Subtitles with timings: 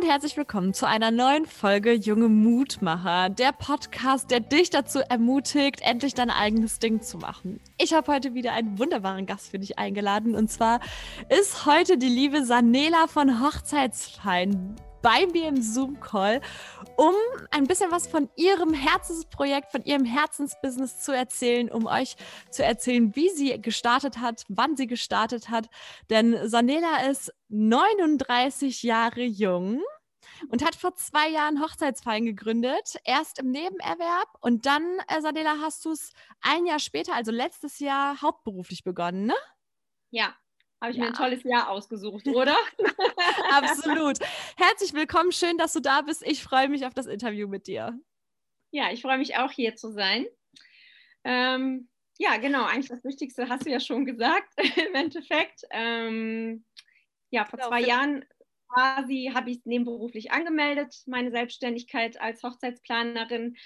[0.00, 5.80] Und herzlich willkommen zu einer neuen Folge Junge Mutmacher, der Podcast, der dich dazu ermutigt,
[5.82, 7.60] endlich dein eigenes Ding zu machen.
[7.76, 10.80] Ich habe heute wieder einen wunderbaren Gast für dich eingeladen und zwar
[11.28, 16.40] ist heute die liebe Sanela von Hochzeitsfein bei mir im Zoom-Call,
[16.96, 17.14] um
[17.50, 22.16] ein bisschen was von ihrem Herzensprojekt, von ihrem Herzensbusiness zu erzählen, um euch
[22.50, 25.68] zu erzählen, wie sie gestartet hat, wann sie gestartet hat.
[26.10, 29.82] Denn Sanela ist 39 Jahre jung
[30.48, 32.96] und hat vor zwei Jahren Hochzeitsfeiern gegründet.
[33.04, 37.78] Erst im Nebenerwerb und dann, äh, Sanela, hast du es ein Jahr später, also letztes
[37.78, 39.34] Jahr, hauptberuflich begonnen, ne?
[40.10, 40.34] Ja,
[40.80, 41.04] habe ich ja.
[41.04, 42.56] mir ein tolles Jahr ausgesucht, oder?
[43.52, 44.18] Absolut.
[44.56, 46.26] Herzlich willkommen, schön, dass du da bist.
[46.26, 47.98] Ich freue mich auf das Interview mit dir.
[48.70, 50.26] Ja, ich freue mich auch hier zu sein.
[51.24, 54.52] Ähm, ja, genau, eigentlich das Wichtigste hast du ja schon gesagt,
[54.88, 55.64] im Endeffekt.
[55.70, 56.64] Ähm,
[57.30, 58.24] ja, vor genau, zwei Jahren
[58.68, 63.56] quasi habe ich es nebenberuflich angemeldet, meine Selbstständigkeit als Hochzeitsplanerin.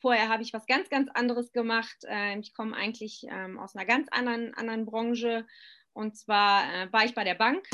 [0.00, 1.96] Vorher habe ich was ganz, ganz anderes gemacht.
[2.06, 5.46] Ähm, ich komme eigentlich ähm, aus einer ganz anderen, anderen Branche
[5.94, 7.66] und zwar äh, war ich bei der Bank.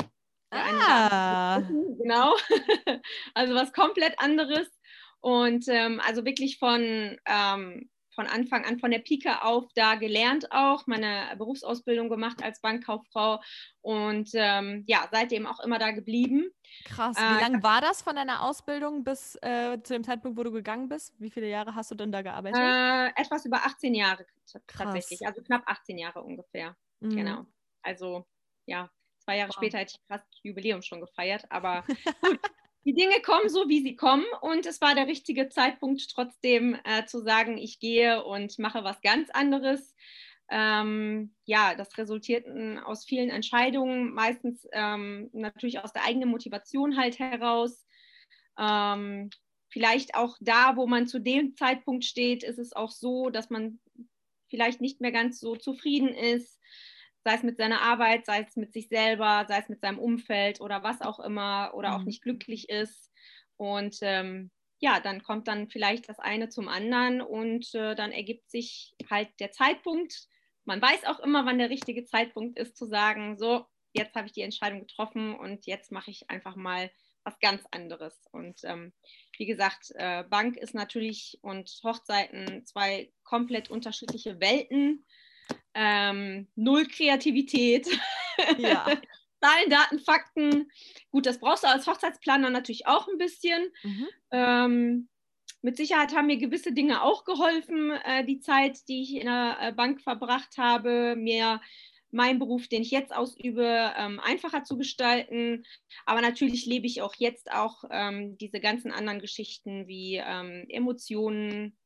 [0.51, 1.61] Ah.
[2.01, 2.35] Genau.
[3.35, 4.67] also was komplett anderes.
[5.19, 10.51] Und ähm, also wirklich von, ähm, von Anfang an, von der Pike auf da gelernt
[10.51, 13.39] auch, meine Berufsausbildung gemacht als Bankkauffrau
[13.81, 16.49] und ähm, ja, seitdem auch immer da geblieben.
[16.85, 17.17] Krass.
[17.17, 20.51] Wie äh, lange war das von deiner Ausbildung bis äh, zu dem Zeitpunkt, wo du
[20.51, 21.13] gegangen bist?
[21.19, 22.59] Wie viele Jahre hast du denn da gearbeitet?
[22.59, 24.25] Äh, etwas über 18 Jahre
[24.67, 25.29] tatsächlich, Krass.
[25.29, 26.75] also knapp 18 Jahre ungefähr.
[26.99, 27.15] Mhm.
[27.15, 27.45] Genau.
[27.81, 28.25] Also
[28.65, 29.55] ja, zwei Jahre wow.
[29.55, 31.83] später hätte ich fast Jubiläum schon gefeiert, aber
[32.21, 32.39] gut.
[32.83, 37.05] Die Dinge kommen so, wie sie kommen und es war der richtige Zeitpunkt, trotzdem äh,
[37.05, 39.95] zu sagen, ich gehe und mache was ganz anderes.
[40.49, 42.47] Ähm, ja, das resultiert
[42.83, 47.85] aus vielen Entscheidungen, meistens ähm, natürlich aus der eigenen Motivation halt heraus.
[48.57, 49.29] Ähm,
[49.69, 53.79] vielleicht auch da, wo man zu dem Zeitpunkt steht, ist es auch so, dass man
[54.49, 56.59] vielleicht nicht mehr ganz so zufrieden ist
[57.23, 60.61] sei es mit seiner Arbeit, sei es mit sich selber, sei es mit seinem Umfeld
[60.61, 62.05] oder was auch immer oder auch mhm.
[62.05, 63.11] nicht glücklich ist.
[63.57, 68.49] Und ähm, ja, dann kommt dann vielleicht das eine zum anderen und äh, dann ergibt
[68.49, 70.27] sich halt der Zeitpunkt.
[70.65, 74.33] Man weiß auch immer, wann der richtige Zeitpunkt ist, zu sagen, so, jetzt habe ich
[74.33, 76.89] die Entscheidung getroffen und jetzt mache ich einfach mal
[77.23, 78.27] was ganz anderes.
[78.31, 78.93] Und ähm,
[79.37, 85.05] wie gesagt, äh, Bank ist natürlich und Hochzeiten zwei komplett unterschiedliche Welten
[85.73, 87.87] ähm, null Kreativität.
[88.57, 88.87] Ja.
[89.39, 90.71] Zahlen, Daten, Fakten.
[91.11, 93.71] Gut, das brauchst du als Hochzeitsplaner natürlich auch ein bisschen.
[93.83, 94.07] Mhm.
[94.31, 95.09] Ähm,
[95.61, 99.57] mit Sicherheit haben mir gewisse Dinge auch geholfen, äh, die Zeit, die ich in der
[99.61, 101.61] äh, Bank verbracht habe, mir
[102.11, 105.63] meinen Beruf, den ich jetzt ausübe, ähm, einfacher zu gestalten.
[106.05, 111.77] Aber natürlich lebe ich auch jetzt auch ähm, diese ganzen anderen Geschichten wie ähm, Emotionen,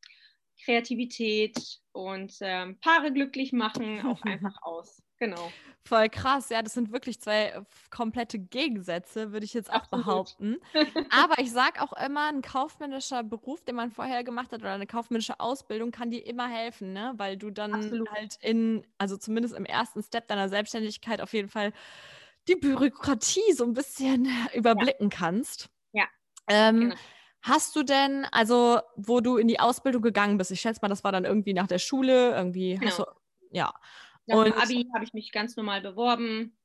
[0.63, 1.57] Kreativität
[1.91, 5.01] und ähm, Paare glücklich machen auch einfach aus.
[5.17, 5.51] Genau.
[5.85, 10.05] Voll krass, ja, das sind wirklich zwei äh, komplette Gegensätze, würde ich jetzt auch Absolut.
[10.05, 10.57] behaupten.
[11.09, 14.87] Aber ich sage auch immer, ein kaufmännischer Beruf, den man vorher gemacht hat, oder eine
[14.87, 17.13] kaufmännische Ausbildung kann dir immer helfen, ne?
[17.17, 18.09] Weil du dann Absolut.
[18.11, 21.71] halt in, also zumindest im ersten Step deiner Selbstständigkeit auf jeden Fall
[22.47, 25.17] die Bürokratie so ein bisschen überblicken ja.
[25.17, 25.69] kannst.
[25.93, 26.05] Ja.
[26.47, 26.95] Ähm, genau.
[27.47, 31.03] Hast du denn, also wo du in die Ausbildung gegangen bist, ich schätze mal, das
[31.03, 32.87] war dann irgendwie nach der Schule, irgendwie genau.
[32.87, 33.03] hast du,
[33.51, 33.71] ja.
[34.25, 36.57] Nach und, dem Abi habe ich mich ganz normal beworben.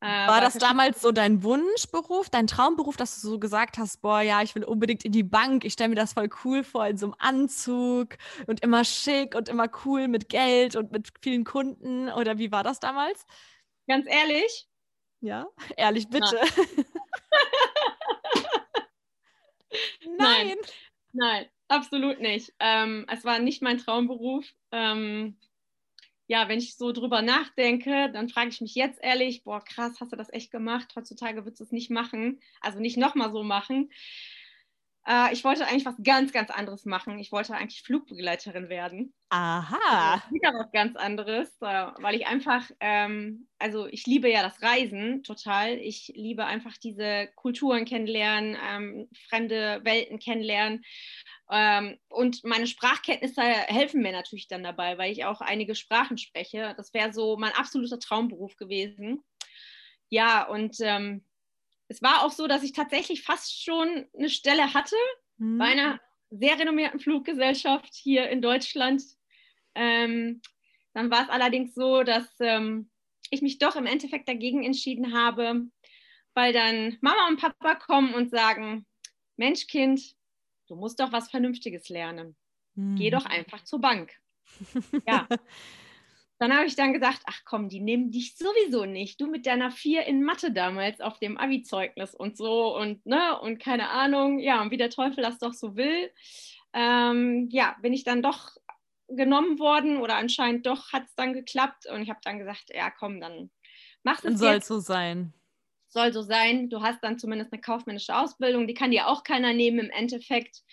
[0.00, 4.22] Äh, war das damals so dein Wunschberuf, dein Traumberuf, dass du so gesagt hast, boah,
[4.22, 6.96] ja, ich will unbedingt in die Bank, ich stelle mir das voll cool vor, in
[6.96, 8.16] so einem Anzug
[8.46, 12.62] und immer schick und immer cool mit Geld und mit vielen Kunden oder wie war
[12.62, 13.26] das damals?
[13.86, 14.66] Ganz ehrlich?
[15.20, 15.46] Ja,
[15.76, 16.40] ehrlich bitte.
[20.18, 20.56] Nein.
[21.12, 22.52] Nein, absolut nicht.
[22.58, 24.46] Ähm, es war nicht mein Traumberuf.
[24.70, 25.36] Ähm,
[26.26, 30.12] ja, wenn ich so drüber nachdenke, dann frage ich mich jetzt ehrlich, boah, krass, hast
[30.12, 30.92] du das echt gemacht?
[30.96, 33.90] Heutzutage würdest du es nicht machen, also nicht nochmal so machen.
[35.06, 37.18] Äh, ich wollte eigentlich was ganz, ganz anderes machen.
[37.18, 39.12] Ich wollte eigentlich Flugbegleiterin werden.
[39.30, 39.78] Aha.
[40.14, 44.62] Also, wieder was ganz anderes, äh, weil ich einfach, ähm, also ich liebe ja das
[44.62, 45.74] Reisen total.
[45.78, 50.84] Ich liebe einfach diese Kulturen kennenlernen, ähm, fremde Welten kennenlernen.
[51.50, 56.74] Ähm, und meine Sprachkenntnisse helfen mir natürlich dann dabei, weil ich auch einige Sprachen spreche.
[56.76, 59.22] Das wäre so mein absoluter Traumberuf gewesen
[60.12, 61.24] ja, und ähm,
[61.92, 64.96] es war auch so, dass ich tatsächlich fast schon eine Stelle hatte
[65.36, 65.58] mhm.
[65.58, 66.00] bei einer
[66.30, 69.02] sehr renommierten Fluggesellschaft hier in Deutschland.
[69.74, 70.40] Ähm,
[70.94, 72.90] dann war es allerdings so, dass ähm,
[73.30, 75.66] ich mich doch im Endeffekt dagegen entschieden habe,
[76.32, 78.86] weil dann Mama und Papa kommen und sagen,
[79.36, 80.16] Mensch, Kind,
[80.68, 82.36] du musst doch was Vernünftiges lernen.
[82.74, 82.96] Mhm.
[82.96, 84.14] Geh doch einfach zur Bank.
[85.06, 85.28] ja.
[86.42, 89.20] Dann habe ich dann gesagt, ach komm, die nehmen dich sowieso nicht.
[89.20, 93.60] Du mit deiner Vier in Mathe damals auf dem Abi-Zeugnis und so und ne und
[93.60, 96.10] keine Ahnung, ja, und wie der Teufel das doch so will.
[96.72, 98.56] Ähm, ja, bin ich dann doch
[99.06, 102.90] genommen worden oder anscheinend doch hat es dann geklappt und ich habe dann gesagt, ja
[102.90, 103.52] komm, dann
[104.02, 104.66] mach es Soll jetzt.
[104.66, 105.32] so sein.
[105.86, 106.68] Soll so sein.
[106.70, 110.64] Du hast dann zumindest eine kaufmännische Ausbildung, die kann dir auch keiner nehmen im Endeffekt.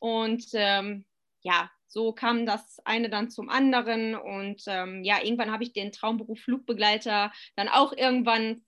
[0.00, 1.06] Und ähm,
[1.40, 5.92] ja, so kam das eine dann zum anderen und ähm, ja, irgendwann habe ich den
[5.92, 8.64] Traumberuf Flugbegleiter dann auch irgendwann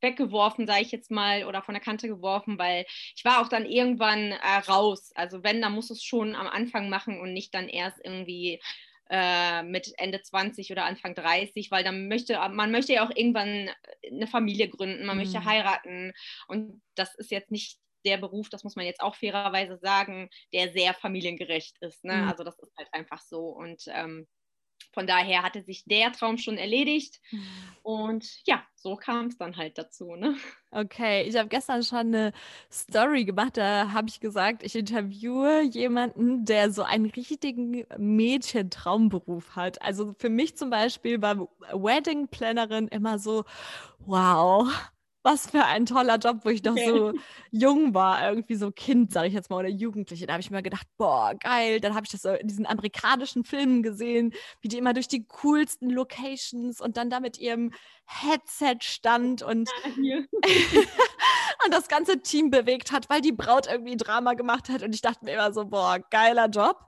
[0.00, 2.84] weggeworfen, sage ich jetzt mal, oder von der Kante geworfen, weil
[3.14, 5.12] ich war auch dann irgendwann äh, raus.
[5.14, 8.60] Also wenn, dann muss es schon am Anfang machen und nicht dann erst irgendwie
[9.08, 13.70] äh, mit Ende 20 oder Anfang 30, weil dann möchte, man möchte ja auch irgendwann
[14.10, 15.24] eine Familie gründen, man mhm.
[15.24, 16.12] möchte heiraten
[16.48, 20.72] und das ist jetzt nicht der Beruf, das muss man jetzt auch fairerweise sagen, der
[20.72, 22.04] sehr familiengerecht ist.
[22.04, 22.14] Ne?
[22.14, 22.28] Mhm.
[22.28, 23.48] Also das ist halt einfach so.
[23.48, 24.26] Und ähm,
[24.92, 27.20] von daher hatte sich der Traum schon erledigt.
[27.30, 27.46] Mhm.
[27.82, 30.14] Und ja, so kam es dann halt dazu.
[30.16, 30.36] Ne?
[30.70, 32.32] Okay, ich habe gestern schon eine
[32.70, 33.56] Story gemacht.
[33.56, 39.80] Da habe ich gesagt, ich interviewe jemanden, der so einen richtigen Mädchentraumberuf hat.
[39.82, 43.44] Also für mich zum Beispiel war Wedding Plannerin immer so,
[44.00, 44.68] wow,
[45.22, 47.12] was für ein toller Job, wo ich noch so
[47.50, 50.26] jung war, irgendwie so Kind, sage ich jetzt mal, oder Jugendliche.
[50.26, 51.80] Da habe ich mir gedacht, boah, geil.
[51.80, 55.24] Dann habe ich das so in diesen amerikanischen Filmen gesehen, wie die immer durch die
[55.26, 57.72] coolsten Locations und dann da mit ihrem
[58.04, 59.70] Headset stand und,
[61.64, 64.82] und das ganze Team bewegt hat, weil die Braut irgendwie Drama gemacht hat.
[64.82, 66.86] Und ich dachte mir immer so, boah, geiler Job.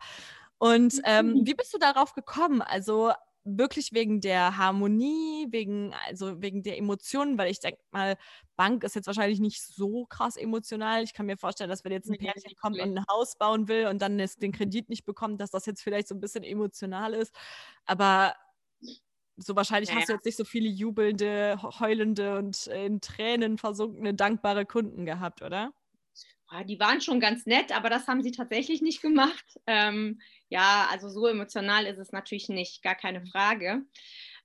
[0.58, 2.62] Und ähm, wie bist du darauf gekommen?
[2.62, 3.12] Also
[3.44, 8.16] wirklich wegen der Harmonie, wegen, also wegen der Emotionen, weil ich denke mal,
[8.56, 11.02] Bank ist jetzt wahrscheinlich nicht so krass emotional.
[11.02, 13.86] Ich kann mir vorstellen, dass wenn jetzt ein Pärchen kommt und ein Haus bauen will
[13.86, 17.34] und dann den Kredit nicht bekommt, dass das jetzt vielleicht so ein bisschen emotional ist.
[17.84, 18.34] Aber
[19.36, 20.00] so wahrscheinlich naja.
[20.00, 25.42] hast du jetzt nicht so viele jubelnde, heulende und in Tränen versunkene, dankbare Kunden gehabt,
[25.42, 25.72] oder?
[26.66, 29.44] Die waren schon ganz nett, aber das haben sie tatsächlich nicht gemacht.
[29.66, 33.24] Ähm, ja, also so emotional ist es natürlich nicht, gar keine.
[33.26, 33.82] Frage.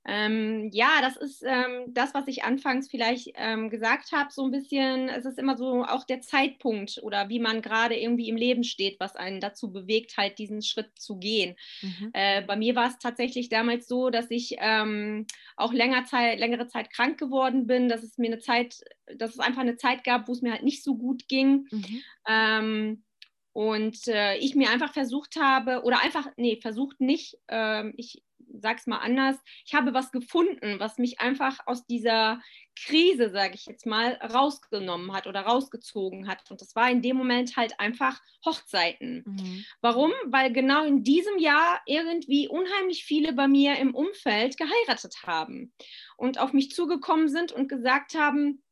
[0.06, 4.52] Ähm, ja, das ist ähm, das, was ich anfangs vielleicht ähm, gesagt habe, so ein
[4.52, 8.64] bisschen, es ist immer so auch der Zeitpunkt oder wie man gerade irgendwie im Leben
[8.64, 11.56] steht, was einen dazu bewegt, halt diesen Schritt zu gehen.
[11.82, 12.12] Mhm.
[12.14, 16.68] Äh, bei mir war es tatsächlich damals so, dass ich ähm, auch länger Zeit, längere
[16.68, 18.82] Zeit krank geworden bin, dass es mir eine Zeit,
[19.16, 21.68] dass es einfach eine Zeit gab, wo es mir halt nicht so gut ging.
[21.72, 22.02] Mhm.
[22.28, 23.04] Ähm,
[23.52, 28.24] und äh, ich mir einfach versucht habe, oder einfach, nee, versucht nicht, äh, ich
[28.54, 32.42] sag's mal anders, ich habe was gefunden, was mich einfach aus dieser
[32.86, 36.50] Krise, sage ich jetzt mal, rausgenommen hat oder rausgezogen hat.
[36.50, 39.24] Und das war in dem Moment halt einfach Hochzeiten.
[39.26, 39.66] Mhm.
[39.82, 40.12] Warum?
[40.28, 45.74] Weil genau in diesem Jahr irgendwie unheimlich viele bei mir im Umfeld geheiratet haben
[46.18, 48.64] und auf mich zugekommen sind und gesagt haben,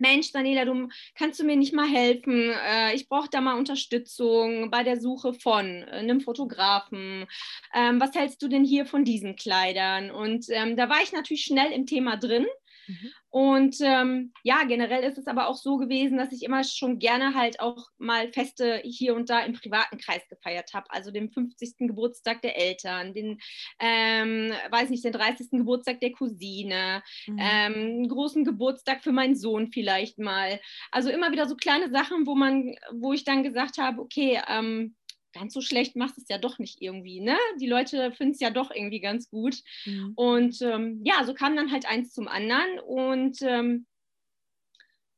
[0.00, 2.50] Mensch, Daniela, du kannst du mir nicht mal helfen?
[2.66, 7.26] Äh, ich brauche da mal Unterstützung bei der Suche von äh, einem Fotografen.
[7.74, 10.10] Ähm, was hältst du denn hier von diesen Kleidern?
[10.10, 12.46] Und ähm, da war ich natürlich schnell im Thema drin
[12.90, 13.10] Mhm.
[13.32, 17.34] Und ähm, ja, generell ist es aber auch so gewesen, dass ich immer schon gerne
[17.34, 20.90] halt auch mal Feste hier und da im privaten Kreis gefeiert habe.
[20.90, 21.76] Also den 50.
[21.78, 23.38] Geburtstag der Eltern, den,
[23.78, 25.50] ähm, weiß nicht, den 30.
[25.52, 27.38] Geburtstag der Cousine, mhm.
[27.40, 30.60] ähm, großen Geburtstag für meinen Sohn vielleicht mal.
[30.90, 34.96] Also immer wieder so kleine Sachen, wo man, wo ich dann gesagt habe, okay, ähm,
[35.32, 37.36] ganz so schlecht machst es ja doch nicht irgendwie, ne?
[37.60, 39.56] Die Leute finden es ja doch irgendwie ganz gut.
[39.84, 40.12] Mhm.
[40.16, 43.86] Und ähm, ja, so kam dann halt eins zum anderen und ähm,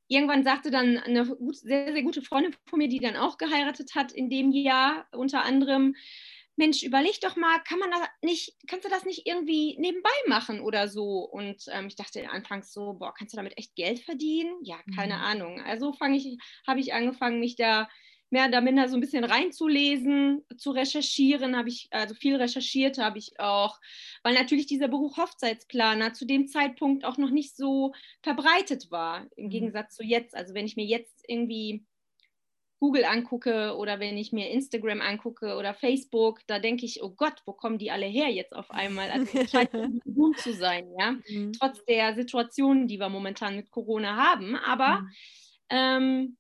[0.09, 3.95] irgendwann sagte dann eine gut, sehr, sehr gute Freundin von mir, die dann auch geheiratet
[3.95, 5.95] hat in dem Jahr unter anderem,
[6.57, 10.61] Mensch, überleg doch mal, kann man das nicht, kannst du das nicht irgendwie nebenbei machen
[10.61, 11.21] oder so?
[11.21, 14.55] Und ähm, ich dachte anfangs so, boah, kannst du damit echt Geld verdienen?
[14.63, 15.23] Ja, keine mhm.
[15.23, 15.61] Ahnung.
[15.63, 17.89] Also fange ich, habe ich angefangen, mich da
[18.33, 23.19] mehr oder minder so ein bisschen reinzulesen, zu recherchieren, habe ich, also viel recherchiert habe
[23.19, 23.79] ich auch,
[24.23, 29.47] weil natürlich dieser Beruf Hochzeitsplaner zu dem Zeitpunkt auch noch nicht so verbreitet war, im
[29.47, 29.51] mhm.
[29.51, 30.35] Gegensatz zu jetzt.
[30.35, 31.85] Also wenn ich mir jetzt irgendwie
[32.83, 37.43] Google angucke oder wenn ich mir Instagram angucke oder Facebook, da denke ich, oh Gott,
[37.47, 39.09] wo kommen die alle her jetzt auf einmal?
[39.11, 39.71] Also es scheint
[40.05, 41.13] gut zu sein, ja.
[41.29, 41.53] Mhm.
[41.53, 44.57] Trotz der Situation, die wir momentan mit Corona haben.
[44.57, 45.11] Aber mhm.
[45.69, 46.37] ähm,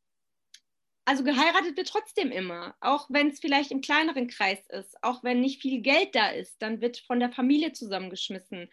[1.04, 5.40] also geheiratet wird trotzdem immer, auch wenn es vielleicht im kleineren Kreis ist, auch wenn
[5.40, 8.68] nicht viel Geld da ist, dann wird von der Familie zusammengeschmissen.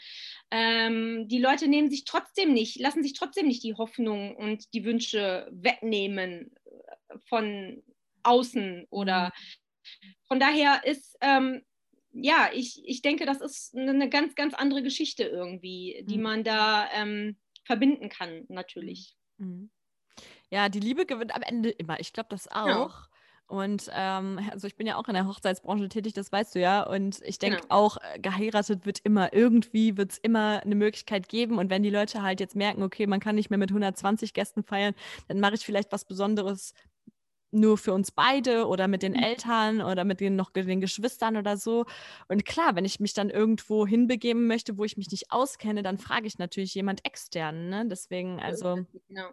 [0.51, 4.85] Ähm, die Leute nehmen sich trotzdem nicht, lassen sich trotzdem nicht die Hoffnung und die
[4.85, 7.83] Wünsche wegnehmen äh, von
[8.23, 9.33] außen oder
[10.01, 10.15] mhm.
[10.27, 11.63] von daher ist ähm,
[12.11, 16.23] ja, ich, ich denke, das ist eine ganz, ganz andere Geschichte irgendwie, die mhm.
[16.23, 19.15] man da ähm, verbinden kann, natürlich.
[19.37, 19.69] Mhm.
[20.49, 21.99] Ja, die Liebe gewinnt am Ende immer.
[21.99, 22.67] Ich glaube das auch.
[22.67, 23.09] Ja.
[23.49, 26.83] Und ähm, also ich bin ja auch in der Hochzeitsbranche tätig, das weißt du ja.
[26.83, 27.73] Und ich denke genau.
[27.73, 31.57] auch, äh, geheiratet wird immer, irgendwie wird es immer eine Möglichkeit geben.
[31.57, 34.61] Und wenn die Leute halt jetzt merken, okay, man kann nicht mehr mit 120 Gästen
[34.61, 34.93] feiern,
[35.27, 36.75] dann mache ich vielleicht was Besonderes
[37.51, 39.23] nur für uns beide oder mit den mhm.
[39.23, 41.85] Eltern oder mit den noch den Geschwistern oder so.
[42.27, 45.97] Und klar, wenn ich mich dann irgendwo hinbegeben möchte, wo ich mich nicht auskenne, dann
[45.97, 47.69] frage ich natürlich jemand externen.
[47.69, 47.87] Ne?
[47.87, 48.85] Deswegen, also.
[49.07, 49.29] Genau.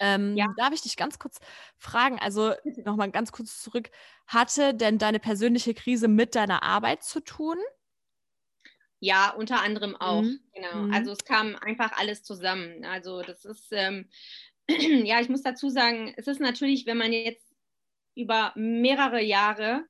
[0.00, 0.46] Ähm, ja.
[0.56, 1.38] Darf ich dich ganz kurz
[1.76, 2.54] fragen, also
[2.84, 3.90] nochmal ganz kurz zurück,
[4.26, 7.58] hatte denn deine persönliche Krise mit deiner Arbeit zu tun?
[8.98, 10.40] Ja, unter anderem auch, mhm.
[10.52, 10.74] genau.
[10.82, 10.92] Mhm.
[10.92, 12.84] Also es kam einfach alles zusammen.
[12.84, 14.08] Also das ist, ähm,
[14.68, 17.54] ja, ich muss dazu sagen, es ist natürlich, wenn man jetzt
[18.14, 19.84] über mehrere Jahre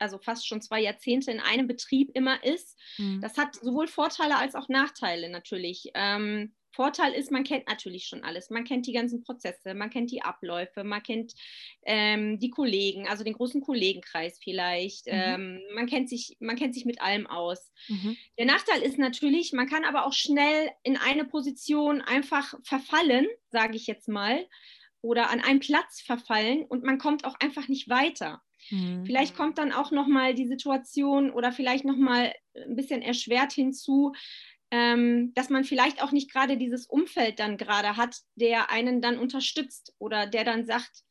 [0.00, 2.78] also fast schon zwei Jahrzehnte in einem Betrieb immer ist.
[2.98, 3.20] Mhm.
[3.20, 5.90] Das hat sowohl Vorteile als auch Nachteile natürlich.
[5.94, 8.50] Ähm, Vorteil ist, man kennt natürlich schon alles.
[8.50, 11.34] Man kennt die ganzen Prozesse, man kennt die Abläufe, man kennt
[11.84, 15.06] ähm, die Kollegen, also den großen Kollegenkreis vielleicht.
[15.06, 15.12] Mhm.
[15.12, 17.72] Ähm, man, kennt sich, man kennt sich mit allem aus.
[17.88, 18.16] Mhm.
[18.38, 23.76] Der Nachteil ist natürlich, man kann aber auch schnell in eine Position einfach verfallen, sage
[23.76, 24.46] ich jetzt mal,
[25.02, 28.42] oder an einen Platz verfallen und man kommt auch einfach nicht weiter.
[28.70, 29.04] Mhm.
[29.06, 33.52] Vielleicht kommt dann auch noch mal die Situation oder vielleicht noch mal ein bisschen erschwert
[33.52, 34.12] hinzu,
[34.70, 39.18] ähm, dass man vielleicht auch nicht gerade dieses Umfeld dann gerade hat, der einen dann
[39.18, 41.02] unterstützt oder der dann sagt,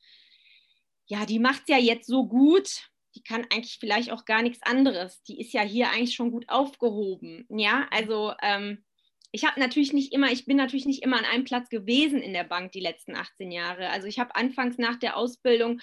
[1.07, 4.61] ja, die macht es ja jetzt so gut, die kann eigentlich vielleicht auch gar nichts
[4.61, 5.23] anderes.
[5.23, 7.45] Die ist ja hier eigentlich schon gut aufgehoben.
[7.49, 8.83] Ja, also ähm,
[9.31, 12.33] ich habe natürlich nicht immer, ich bin natürlich nicht immer an einem Platz gewesen in
[12.33, 13.89] der Bank die letzten 18 Jahre.
[13.89, 15.81] Also ich habe anfangs nach der Ausbildung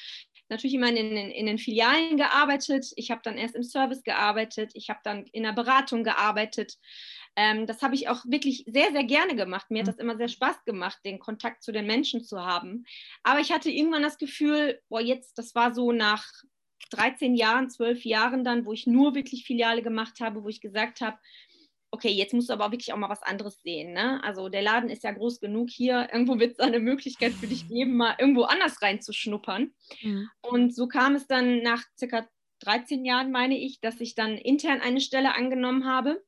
[0.49, 2.87] natürlich immer in, den, in den Filialen gearbeitet.
[2.97, 4.71] Ich habe dann erst im Service gearbeitet.
[4.75, 6.75] Ich habe dann in der Beratung gearbeitet.
[7.37, 9.71] Ähm, das habe ich auch wirklich sehr, sehr gerne gemacht.
[9.71, 9.91] Mir hat mhm.
[9.91, 12.85] das immer sehr Spaß gemacht, den Kontakt zu den Menschen zu haben.
[13.23, 16.27] Aber ich hatte irgendwann das Gefühl, boah, jetzt, das war so nach
[16.91, 21.03] 13 Jahren, 12 Jahren dann, wo ich nur wirklich Filiale gemacht habe, wo ich gesagt
[21.03, 21.19] habe,
[21.91, 23.93] okay, jetzt musst du aber wirklich auch mal was anderes sehen.
[23.93, 24.23] Ne?
[24.25, 27.69] Also der Laden ist ja groß genug hier, irgendwo wird es eine Möglichkeit für dich
[27.69, 29.75] geben, mal irgendwo anders reinzuschnuppern.
[30.03, 30.31] Mhm.
[30.41, 32.27] Und so kam es dann nach circa
[32.61, 36.23] 13 Jahren, meine ich, dass ich dann intern eine Stelle angenommen habe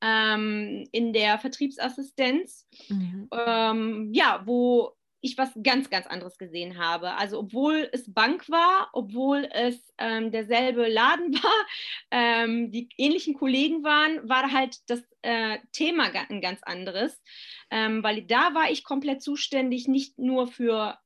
[0.00, 3.28] ähm, in der Vertriebsassistenz, mhm.
[3.32, 7.14] ähm, ja, wo ich was ganz, ganz anderes gesehen habe.
[7.14, 11.66] Also obwohl es Bank war, obwohl es ähm, derselbe Laden war,
[12.10, 17.22] ähm, die ähnlichen Kollegen waren, war halt das äh, Thema ein ganz anderes,
[17.70, 20.98] ähm, weil da war ich komplett zuständig, nicht nur für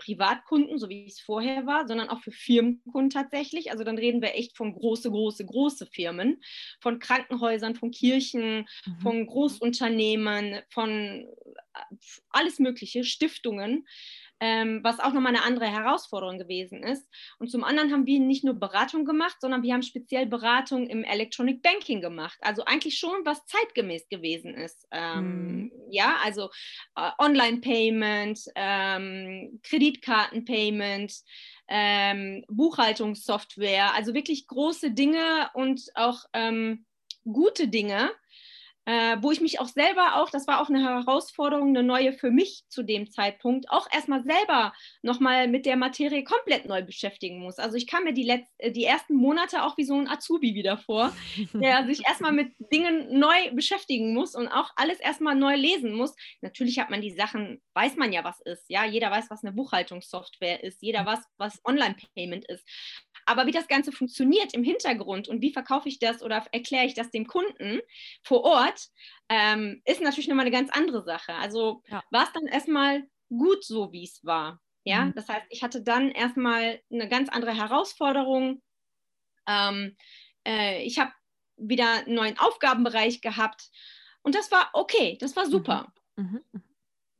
[0.00, 3.70] Privatkunden, so wie es vorher war, sondern auch für Firmenkunden tatsächlich.
[3.70, 6.40] Also dann reden wir echt von große, große, große Firmen,
[6.80, 9.00] von Krankenhäusern, von Kirchen, mhm.
[9.00, 11.26] von Großunternehmen, von
[11.74, 11.96] äh,
[12.30, 13.86] alles Mögliche, Stiftungen
[14.40, 17.06] ähm, was auch nochmal eine andere Herausforderung gewesen ist.
[17.38, 21.04] Und zum anderen haben wir nicht nur Beratung gemacht, sondern wir haben speziell Beratung im
[21.04, 22.38] Electronic Banking gemacht.
[22.40, 24.86] Also eigentlich schon, was zeitgemäß gewesen ist.
[24.90, 25.72] Ähm, mhm.
[25.90, 26.50] Ja, also
[26.96, 31.12] äh, Online-Payment, ähm, Kreditkarten-Payment,
[31.68, 36.86] ähm, Buchhaltungssoftware, also wirklich große Dinge und auch ähm,
[37.24, 38.10] gute Dinge
[38.86, 42.30] äh, wo ich mich auch selber auch, das war auch eine Herausforderung, eine neue für
[42.30, 44.72] mich zu dem Zeitpunkt, auch erstmal selber
[45.02, 47.58] nochmal mit der Materie komplett neu beschäftigen muss.
[47.58, 50.54] Also ich kam mir die, Letz-, äh, die ersten Monate auch wie so ein Azubi
[50.54, 51.12] wieder vor,
[51.52, 56.14] der sich erstmal mit Dingen neu beschäftigen muss und auch alles erstmal neu lesen muss.
[56.40, 58.64] Natürlich hat man die Sachen, weiß man ja, was ist.
[58.68, 62.66] Ja, jeder weiß, was eine Buchhaltungssoftware ist, jeder weiß, was Online-Payment ist.
[63.30, 66.94] Aber wie das Ganze funktioniert im Hintergrund und wie verkaufe ich das oder erkläre ich
[66.94, 67.80] das dem Kunden
[68.24, 68.88] vor Ort,
[69.28, 71.32] ähm, ist natürlich nochmal eine ganz andere Sache.
[71.34, 72.02] Also ja.
[72.10, 74.60] war es dann erstmal gut so, wie es war.
[74.82, 75.14] Ja, mhm.
[75.14, 78.64] das heißt, ich hatte dann erstmal eine ganz andere Herausforderung.
[79.46, 79.96] Ähm,
[80.44, 81.12] äh, ich habe
[81.56, 83.70] wieder einen neuen Aufgabenbereich gehabt
[84.22, 85.92] und das war okay, das war super.
[86.16, 86.24] Mhm.
[86.24, 86.44] Mhm.
[86.50, 86.62] mhm.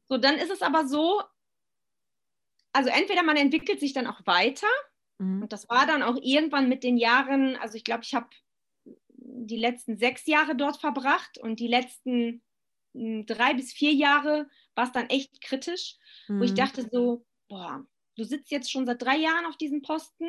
[0.09, 1.23] So, dann ist es aber so,
[2.73, 4.67] also entweder man entwickelt sich dann auch weiter
[5.20, 5.42] mhm.
[5.42, 8.28] und das war dann auch irgendwann mit den Jahren, also ich glaube, ich habe
[9.14, 12.42] die letzten sechs Jahre dort verbracht und die letzten
[12.94, 15.96] hm, drei bis vier Jahre war es dann echt kritisch,
[16.28, 16.40] mhm.
[16.40, 16.56] wo ich mhm.
[16.56, 17.84] dachte so, boah,
[18.16, 20.26] du sitzt jetzt schon seit drei Jahren auf diesem Posten.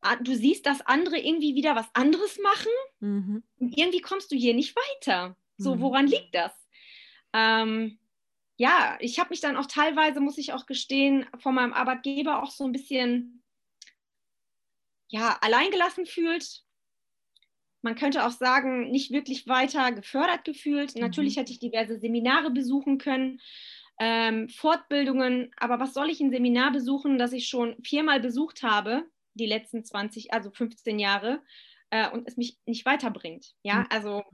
[0.00, 3.42] Ah, du siehst, dass andere irgendwie wieder was anderes machen mhm.
[3.58, 5.36] und irgendwie kommst du hier nicht weiter.
[5.58, 5.80] So, mhm.
[5.80, 6.52] woran liegt das?
[7.32, 7.98] Ähm,
[8.56, 12.50] ja, ich habe mich dann auch teilweise, muss ich auch gestehen, von meinem Arbeitgeber auch
[12.50, 13.42] so ein bisschen
[15.08, 16.62] ja, alleingelassen fühlt.
[17.82, 20.94] Man könnte auch sagen, nicht wirklich weiter gefördert gefühlt.
[20.94, 21.02] Mhm.
[21.02, 23.40] Natürlich hätte ich diverse Seminare besuchen können,
[23.98, 29.04] ähm, Fortbildungen, aber was soll ich ein Seminar besuchen, das ich schon viermal besucht habe,
[29.34, 31.42] die letzten 20, also 15 Jahre,
[31.90, 33.54] äh, und es mich nicht weiterbringt.
[33.62, 33.86] Ja, mhm.
[33.90, 34.24] also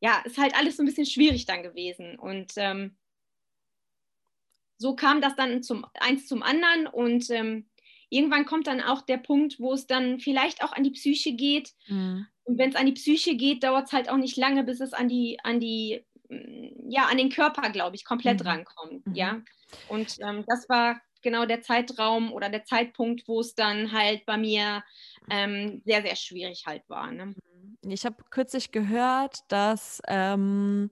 [0.00, 2.18] ja, ist halt alles so ein bisschen schwierig dann gewesen.
[2.18, 2.96] Und ähm,
[4.76, 7.66] so kam das dann zum eins zum anderen und ähm,
[8.08, 11.72] irgendwann kommt dann auch der Punkt, wo es dann vielleicht auch an die Psyche geht.
[11.88, 12.26] Mhm.
[12.44, 14.92] Und wenn es an die Psyche geht, dauert es halt auch nicht lange, bis es
[14.92, 18.46] an die, an die, mm, ja, an den Körper, glaube ich, komplett mhm.
[18.46, 19.06] rankommt.
[19.06, 19.14] Mhm.
[19.14, 19.40] Ja.
[19.88, 24.36] Und ähm, das war genau der Zeitraum oder der Zeitpunkt, wo es dann halt bei
[24.36, 24.84] mir
[25.30, 27.10] ähm, sehr, sehr schwierig halt war.
[27.10, 27.34] Ne?
[27.90, 30.90] Ich habe kürzlich gehört, dass ähm,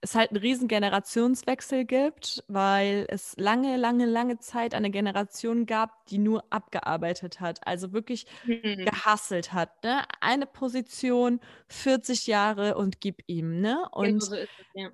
[0.00, 6.06] es halt einen riesen Generationswechsel gibt, weil es lange, lange, lange Zeit eine Generation gab,
[6.06, 8.84] die nur abgearbeitet hat, also wirklich mhm.
[8.84, 9.82] gehasselt hat.
[9.84, 10.02] Ne?
[10.20, 13.60] Eine Position, 40 Jahre und gib ihm.
[13.60, 13.86] Ne?
[13.92, 14.90] Und genau so es, ja.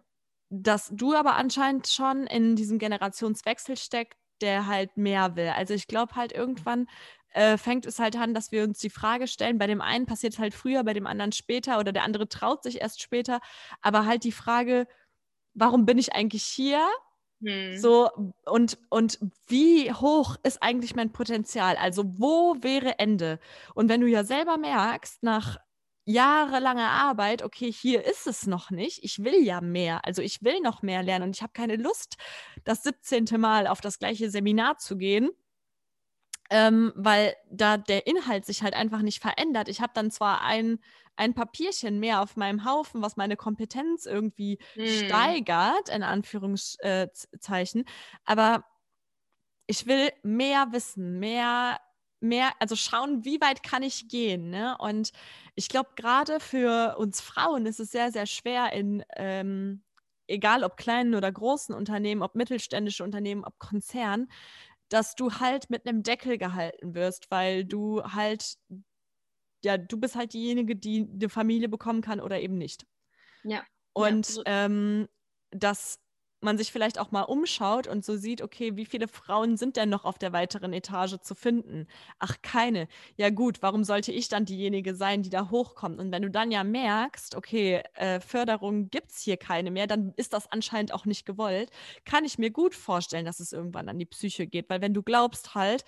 [0.50, 5.48] dass du aber anscheinend schon in diesem Generationswechsel steckt, der halt mehr will.
[5.48, 6.86] Also ich glaube halt irgendwann
[7.32, 10.34] äh, fängt es halt an, dass wir uns die Frage stellen, bei dem einen passiert
[10.34, 13.40] es halt früher, bei dem anderen später oder der andere traut sich erst später,
[13.80, 14.86] aber halt die Frage,
[15.54, 16.86] warum bin ich eigentlich hier?
[17.42, 17.78] Hm.
[17.78, 18.10] So,
[18.46, 21.76] und, und wie hoch ist eigentlich mein Potenzial?
[21.76, 23.38] Also, wo wäre Ende?
[23.74, 25.58] Und wenn du ja selber merkst, nach
[26.04, 30.60] jahrelanger Arbeit, okay, hier ist es noch nicht, ich will ja mehr, also ich will
[30.60, 32.16] noch mehr lernen und ich habe keine Lust,
[32.64, 33.26] das 17.
[33.38, 35.30] Mal auf das gleiche Seminar zu gehen,
[36.50, 39.68] ähm, weil da der Inhalt sich halt einfach nicht verändert.
[39.68, 40.78] Ich habe dann zwar ein,
[41.16, 44.86] ein Papierchen mehr auf meinem Haufen, was meine Kompetenz irgendwie hm.
[44.86, 47.84] steigert, in Anführungszeichen,
[48.24, 48.64] aber
[49.66, 51.78] ich will mehr wissen, mehr,
[52.20, 54.48] mehr, also schauen, wie weit kann ich gehen.
[54.48, 54.76] Ne?
[54.78, 55.12] Und
[55.54, 59.82] ich glaube, gerade für uns Frauen ist es sehr, sehr schwer in ähm,
[60.28, 64.28] egal ob kleinen oder großen Unternehmen, ob mittelständische Unternehmen, ob Konzern,
[64.88, 68.56] dass du halt mit einem Deckel gehalten wirst, weil du halt,
[69.64, 72.86] ja, du bist halt diejenige, die eine Familie bekommen kann oder eben nicht.
[73.44, 73.62] Ja.
[73.92, 74.42] Und ja.
[74.46, 75.08] Ähm,
[75.50, 75.98] dass
[76.40, 79.88] man sich vielleicht auch mal umschaut und so sieht, okay, wie viele Frauen sind denn
[79.88, 81.86] noch auf der weiteren Etage zu finden?
[82.18, 82.88] Ach, keine.
[83.16, 85.98] Ja gut, warum sollte ich dann diejenige sein, die da hochkommt?
[85.98, 90.12] Und wenn du dann ja merkst, okay, äh, Förderung gibt es hier keine mehr, dann
[90.16, 91.70] ist das anscheinend auch nicht gewollt,
[92.04, 94.70] kann ich mir gut vorstellen, dass es irgendwann an die Psyche geht.
[94.70, 95.84] Weil wenn du glaubst halt,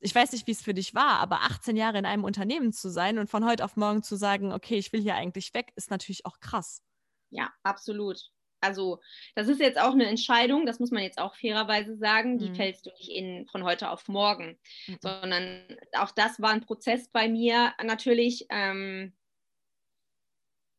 [0.00, 2.90] ich weiß nicht, wie es für dich war, aber 18 Jahre in einem Unternehmen zu
[2.90, 5.90] sein und von heute auf morgen zu sagen, okay, ich will hier eigentlich weg, ist
[5.90, 6.82] natürlich auch krass.
[7.30, 8.30] Ja, absolut
[8.62, 9.00] also
[9.34, 12.54] das ist jetzt auch eine Entscheidung, das muss man jetzt auch fairerweise sagen, die mhm.
[12.54, 14.96] fällst du nicht in, von heute auf morgen, mhm.
[15.00, 15.64] sondern
[15.96, 18.46] auch das war ein Prozess bei mir natürlich.
[18.50, 19.12] Ähm,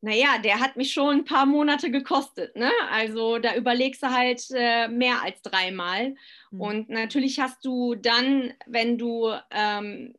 [0.02, 2.58] naja, der hat mich schon ein paar Monate gekostet.
[2.58, 2.70] Ne?
[2.92, 6.16] Also da überlegst du halt äh, mehr als dreimal.
[6.52, 6.62] Mhm.
[6.62, 10.14] Und natürlich hast du dann, wenn du ähm,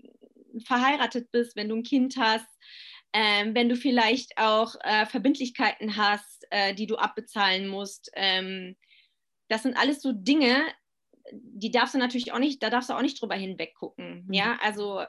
[0.65, 2.49] verheiratet bist, wenn du ein Kind hast,
[3.15, 8.11] ähm, wenn du vielleicht auch äh, Verbindlichkeiten hast, äh, die du abbezahlen musst.
[8.15, 8.77] Ähm,
[9.49, 10.67] das sind alles so Dinge,
[11.33, 14.25] die darfst du natürlich auch nicht, da darfst du auch nicht drüber hinweg gucken.
[14.27, 14.33] Mhm.
[14.33, 15.03] Ja, also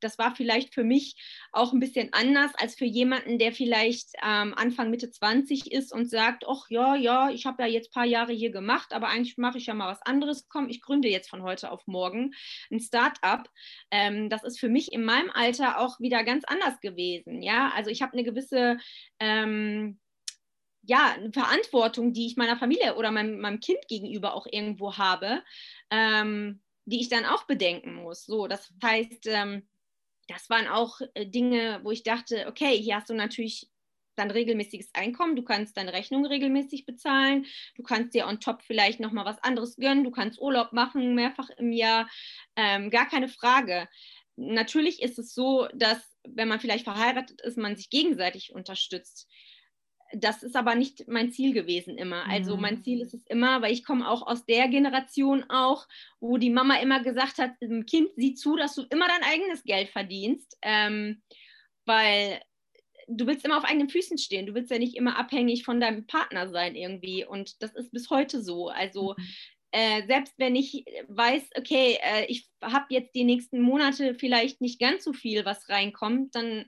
[0.00, 1.16] das war vielleicht für mich
[1.52, 6.08] auch ein bisschen anders als für jemanden, der vielleicht ähm, Anfang Mitte 20 ist und
[6.08, 9.38] sagt, ach ja, ja, ich habe ja jetzt ein paar Jahre hier gemacht, aber eigentlich
[9.38, 10.48] mache ich ja mal was anderes.
[10.48, 12.34] Komm, ich gründe jetzt von heute auf morgen
[12.70, 13.48] ein Start-up.
[13.90, 17.42] Ähm, das ist für mich in meinem Alter auch wieder ganz anders gewesen.
[17.42, 18.78] Ja, also ich habe eine gewisse
[19.20, 19.98] ähm,
[20.88, 25.42] ja, eine Verantwortung, die ich meiner Familie oder meinem, meinem Kind gegenüber auch irgendwo habe,
[25.90, 28.24] ähm, die ich dann auch bedenken muss.
[28.24, 29.68] So, das heißt, ähm,
[30.28, 33.68] das waren auch äh, Dinge, wo ich dachte, okay, hier hast du natürlich
[34.16, 37.44] dann regelmäßiges Einkommen, du kannst deine Rechnung regelmäßig bezahlen,
[37.76, 41.50] du kannst dir on top vielleicht nochmal was anderes gönnen, du kannst Urlaub machen, mehrfach
[41.58, 42.08] im Jahr,
[42.56, 43.88] ähm, gar keine Frage.
[44.36, 49.28] Natürlich ist es so, dass wenn man vielleicht verheiratet ist, man sich gegenseitig unterstützt
[50.12, 52.26] das ist aber nicht mein Ziel gewesen immer.
[52.28, 52.82] Also mein mhm.
[52.82, 55.86] Ziel ist es immer, weil ich komme auch aus der Generation auch,
[56.20, 57.52] wo die Mama immer gesagt hat,
[57.86, 61.22] Kind, sieh zu, dass du immer dein eigenes Geld verdienst, ähm,
[61.84, 62.40] weil
[63.08, 64.46] du willst immer auf eigenen Füßen stehen.
[64.46, 67.24] Du willst ja nicht immer abhängig von deinem Partner sein irgendwie.
[67.24, 68.68] Und das ist bis heute so.
[68.68, 69.24] Also mhm.
[69.72, 74.80] äh, selbst wenn ich weiß, okay, äh, ich habe jetzt die nächsten Monate vielleicht nicht
[74.80, 76.66] ganz so viel, was reinkommt, dann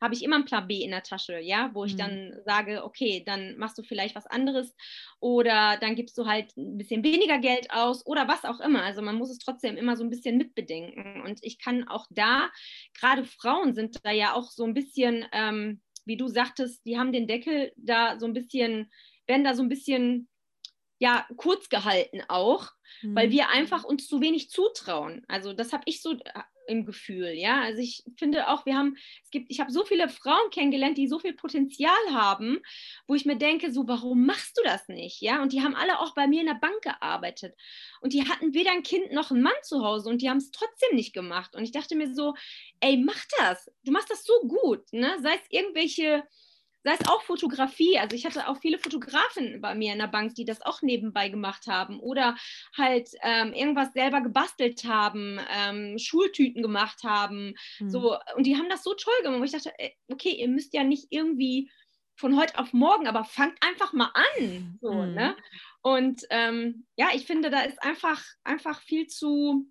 [0.00, 1.98] habe ich immer einen Plan B in der Tasche, ja, wo ich mhm.
[1.98, 4.74] dann sage, okay, dann machst du vielleicht was anderes
[5.20, 8.82] oder dann gibst du halt ein bisschen weniger Geld aus oder was auch immer.
[8.82, 11.22] Also man muss es trotzdem immer so ein bisschen mitbedenken.
[11.22, 12.50] Und ich kann auch da,
[12.98, 17.12] gerade Frauen sind da ja auch so ein bisschen, ähm, wie du sagtest, die haben
[17.12, 18.90] den Deckel da so ein bisschen,
[19.26, 20.28] werden da so ein bisschen
[20.98, 22.70] ja kurz gehalten auch,
[23.02, 23.16] mhm.
[23.16, 25.24] weil wir einfach uns zu wenig zutrauen.
[25.28, 26.16] Also das habe ich so
[26.66, 27.62] im Gefühl, ja.
[27.62, 31.08] Also ich finde auch, wir haben, es gibt, ich habe so viele Frauen kennengelernt, die
[31.08, 32.60] so viel Potenzial haben,
[33.06, 35.42] wo ich mir denke, so, warum machst du das nicht, ja?
[35.42, 37.54] Und die haben alle auch bei mir in der Bank gearbeitet
[38.00, 40.50] und die hatten weder ein Kind noch einen Mann zu Hause und die haben es
[40.50, 41.54] trotzdem nicht gemacht.
[41.54, 42.34] Und ich dachte mir so,
[42.80, 45.16] ey, mach das, du machst das so gut, ne?
[45.22, 46.24] Sei es irgendwelche
[46.84, 47.98] sei es auch Fotografie.
[47.98, 51.30] Also ich hatte auch viele Fotografen bei mir in der Bank, die das auch nebenbei
[51.30, 52.36] gemacht haben oder
[52.76, 57.54] halt ähm, irgendwas selber gebastelt haben, ähm, Schultüten gemacht haben.
[57.80, 57.90] Mhm.
[57.90, 59.40] So, und die haben das so toll gemacht.
[59.40, 59.72] wo ich dachte,
[60.08, 61.70] okay, ihr müsst ja nicht irgendwie
[62.16, 64.78] von heute auf morgen, aber fangt einfach mal an.
[64.80, 65.14] So, mhm.
[65.14, 65.36] ne?
[65.80, 69.70] Und ähm, ja, ich finde, da ist einfach, einfach viel zu,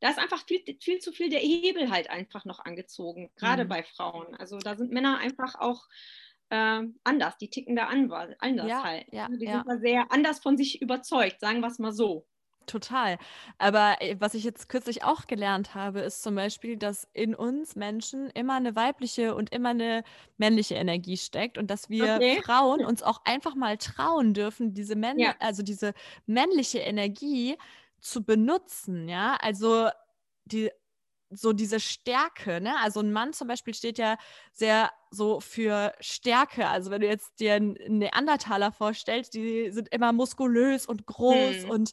[0.00, 3.68] da ist einfach viel, viel zu viel der Hebel halt einfach noch angezogen, gerade mhm.
[3.68, 4.34] bei Frauen.
[4.36, 5.86] Also da sind Männer einfach auch
[6.50, 9.06] äh, anders, die ticken da an, anders ja, halt.
[9.12, 9.52] Ja, die ja.
[9.52, 12.26] sind da sehr anders von sich überzeugt, sagen wir es mal so.
[12.66, 13.18] Total.
[13.58, 17.76] Aber äh, was ich jetzt kürzlich auch gelernt habe, ist zum Beispiel, dass in uns
[17.76, 20.02] Menschen immer eine weibliche und immer eine
[20.36, 22.42] männliche Energie steckt und dass wir okay.
[22.42, 25.34] Frauen uns auch einfach mal trauen dürfen, diese Männ ja.
[25.38, 25.94] also diese
[26.26, 27.56] männliche Energie
[28.00, 29.08] zu benutzen.
[29.08, 29.88] Ja, also
[30.44, 30.70] die
[31.30, 32.74] so diese Stärke, ne?
[32.82, 34.16] Also ein Mann zum Beispiel steht ja
[34.52, 36.68] sehr so für Stärke.
[36.68, 41.70] Also wenn du jetzt dir einen Neandertaler vorstellst, die sind immer muskulös und groß hm.
[41.70, 41.90] und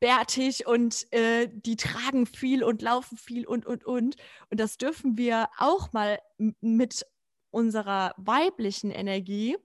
[0.00, 4.16] bärtig und äh, die tragen viel und laufen viel und und und.
[4.50, 6.18] Und das dürfen wir auch mal
[6.60, 7.06] mit
[7.50, 9.56] unserer weiblichen Energie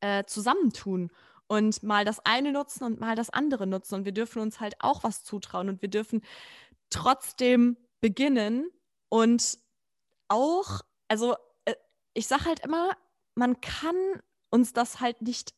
[0.00, 1.10] äh, zusammentun
[1.48, 3.96] und mal das eine nutzen und mal das andere nutzen.
[3.96, 6.22] Und wir dürfen uns halt auch was zutrauen und wir dürfen
[6.90, 8.70] trotzdem beginnen
[9.08, 9.58] und
[10.28, 11.34] auch, also
[11.64, 11.74] äh,
[12.14, 12.96] ich sage halt immer,
[13.34, 13.96] man kann
[14.50, 15.52] uns das halt nicht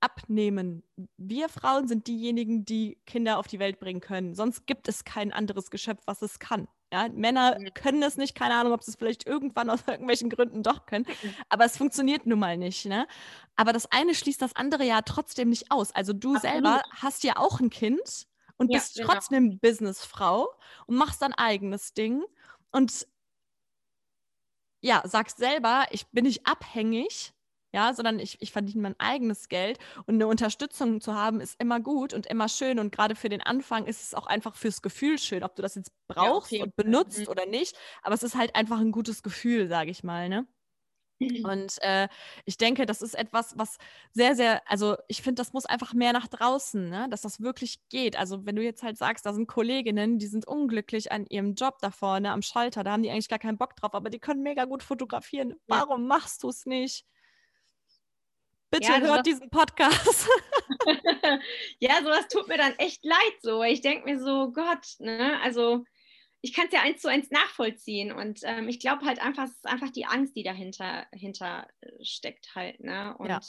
[0.00, 0.84] abnehmen.
[1.16, 4.34] Wir Frauen sind diejenigen, die Kinder auf die Welt bringen können.
[4.34, 6.68] Sonst gibt es kein anderes Geschöpf, was es kann.
[6.92, 10.62] Ja, Männer können es nicht, keine Ahnung, ob sie es vielleicht irgendwann aus irgendwelchen Gründen
[10.62, 11.06] doch können,
[11.48, 12.86] aber es funktioniert nun mal nicht.
[12.86, 13.06] Ne?
[13.56, 15.94] Aber das eine schließt das andere ja trotzdem nicht aus.
[15.94, 16.54] Also du Absolut.
[16.54, 18.26] selber hast ja auch ein Kind
[18.58, 19.12] und ja, bist genau.
[19.12, 20.48] trotzdem Businessfrau
[20.86, 22.24] und machst dein eigenes Ding
[22.70, 23.06] und
[24.80, 27.32] ja, sagst selber, ich bin nicht abhängig,
[27.72, 31.80] ja, sondern ich, ich verdiene mein eigenes Geld und eine Unterstützung zu haben ist immer
[31.80, 35.18] gut und immer schön und gerade für den Anfang ist es auch einfach fürs Gefühl
[35.18, 36.64] schön, ob du das jetzt brauchst ja, okay.
[36.64, 37.28] und benutzt mhm.
[37.28, 40.46] oder nicht, aber es ist halt einfach ein gutes Gefühl, sage ich mal, ne?
[41.20, 42.08] Und äh,
[42.44, 43.78] ich denke, das ist etwas, was
[44.12, 47.08] sehr, sehr, also ich finde, das muss einfach mehr nach draußen, ne?
[47.10, 48.16] dass das wirklich geht.
[48.16, 51.78] Also wenn du jetzt halt sagst, da sind Kolleginnen, die sind unglücklich an ihrem Job
[51.80, 54.42] da vorne am Schalter, da haben die eigentlich gar keinen Bock drauf, aber die können
[54.42, 55.54] mega gut fotografieren.
[55.66, 56.08] Warum ja.
[56.08, 57.04] machst du es nicht?
[58.70, 60.28] Bitte ja, hört diesen Podcast.
[61.80, 63.62] ja, sowas tut mir dann echt leid so.
[63.62, 65.84] Ich denke mir so, Gott, ne, also
[66.40, 68.12] ich kann es ja eins zu eins nachvollziehen.
[68.12, 72.04] Und ähm, ich glaube halt einfach, es ist einfach die Angst, die dahinter hinter äh,
[72.04, 72.80] steckt halt.
[72.80, 73.16] Ne?
[73.18, 73.40] Und ja.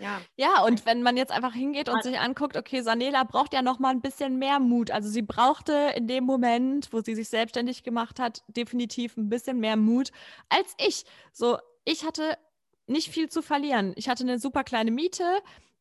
[0.00, 0.20] Ja.
[0.36, 3.80] ja, und wenn man jetzt einfach hingeht und sich anguckt, okay, Sanela braucht ja noch
[3.80, 4.92] mal ein bisschen mehr Mut.
[4.92, 9.58] Also sie brauchte in dem Moment, wo sie sich selbstständig gemacht hat, definitiv ein bisschen
[9.58, 10.12] mehr Mut
[10.48, 11.04] als ich.
[11.32, 12.38] So, ich hatte
[12.86, 13.92] nicht viel zu verlieren.
[13.96, 15.24] Ich hatte eine super kleine Miete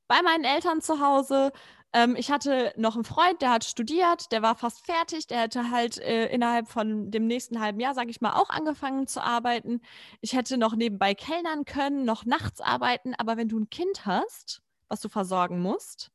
[0.08, 1.52] bei meinen Eltern zu Hause.
[1.94, 5.72] Ähm, ich hatte noch einen Freund, der hat studiert, der war fast fertig, der hätte
[5.72, 9.82] halt äh, innerhalb von dem nächsten halben Jahr, sage ich mal, auch angefangen zu arbeiten.
[10.22, 14.62] Ich hätte noch nebenbei kellnern können, noch nachts arbeiten, aber wenn du ein Kind hast,
[14.90, 16.12] was du versorgen musst,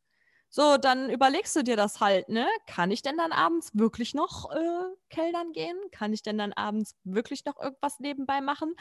[0.55, 2.47] so, dann überlegst du dir das halt, ne?
[2.67, 5.79] Kann ich denn dann abends wirklich noch äh, Kellnern gehen?
[5.93, 8.75] Kann ich denn dann abends wirklich noch irgendwas nebenbei machen?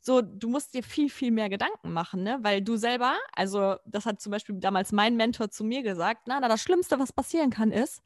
[0.00, 2.40] So, du musst dir viel, viel mehr Gedanken machen, ne?
[2.42, 6.40] Weil du selber, also das hat zum Beispiel damals mein Mentor zu mir gesagt, na,
[6.40, 8.02] na das Schlimmste, was passieren kann, ist,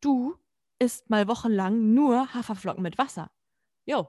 [0.00, 0.34] du
[0.80, 3.30] isst mal wochenlang nur Haferflocken mit Wasser.
[3.86, 4.08] Jo.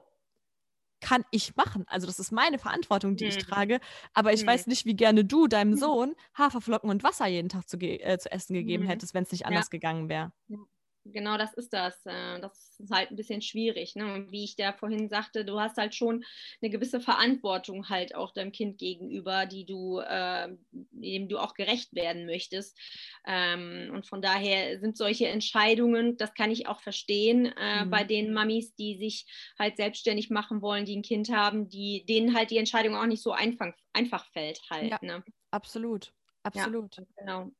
[1.00, 1.84] Kann ich machen.
[1.88, 3.30] Also das ist meine Verantwortung, die mhm.
[3.30, 3.80] ich trage.
[4.14, 4.48] Aber ich mhm.
[4.48, 8.30] weiß nicht, wie gerne du deinem Sohn Haferflocken und Wasser jeden Tag zu, äh, zu
[8.30, 8.88] essen gegeben mhm.
[8.88, 9.70] hättest, wenn es nicht anders ja.
[9.70, 10.32] gegangen wäre.
[11.04, 11.94] Genau das ist das.
[12.04, 13.96] Äh, das ist halt ein bisschen schwierig.
[13.96, 14.12] Ne?
[14.12, 16.24] Und wie ich da vorhin sagte, du hast halt schon
[16.60, 21.94] eine gewisse Verantwortung halt auch deinem Kind gegenüber, die du, äh, dem du auch gerecht
[21.94, 22.78] werden möchtest.
[23.26, 27.90] Ähm, und von daher sind solche Entscheidungen, das kann ich auch verstehen, äh, mhm.
[27.90, 29.26] bei den Mamis, die sich
[29.58, 33.22] halt selbstständig machen wollen, die ein Kind haben, die, denen halt die Entscheidung auch nicht
[33.22, 34.90] so einfach, einfach fällt halt.
[34.90, 35.24] Ja, ne?
[35.50, 36.12] Absolut.
[36.42, 36.96] Absolut.
[36.96, 37.50] Ja, genau.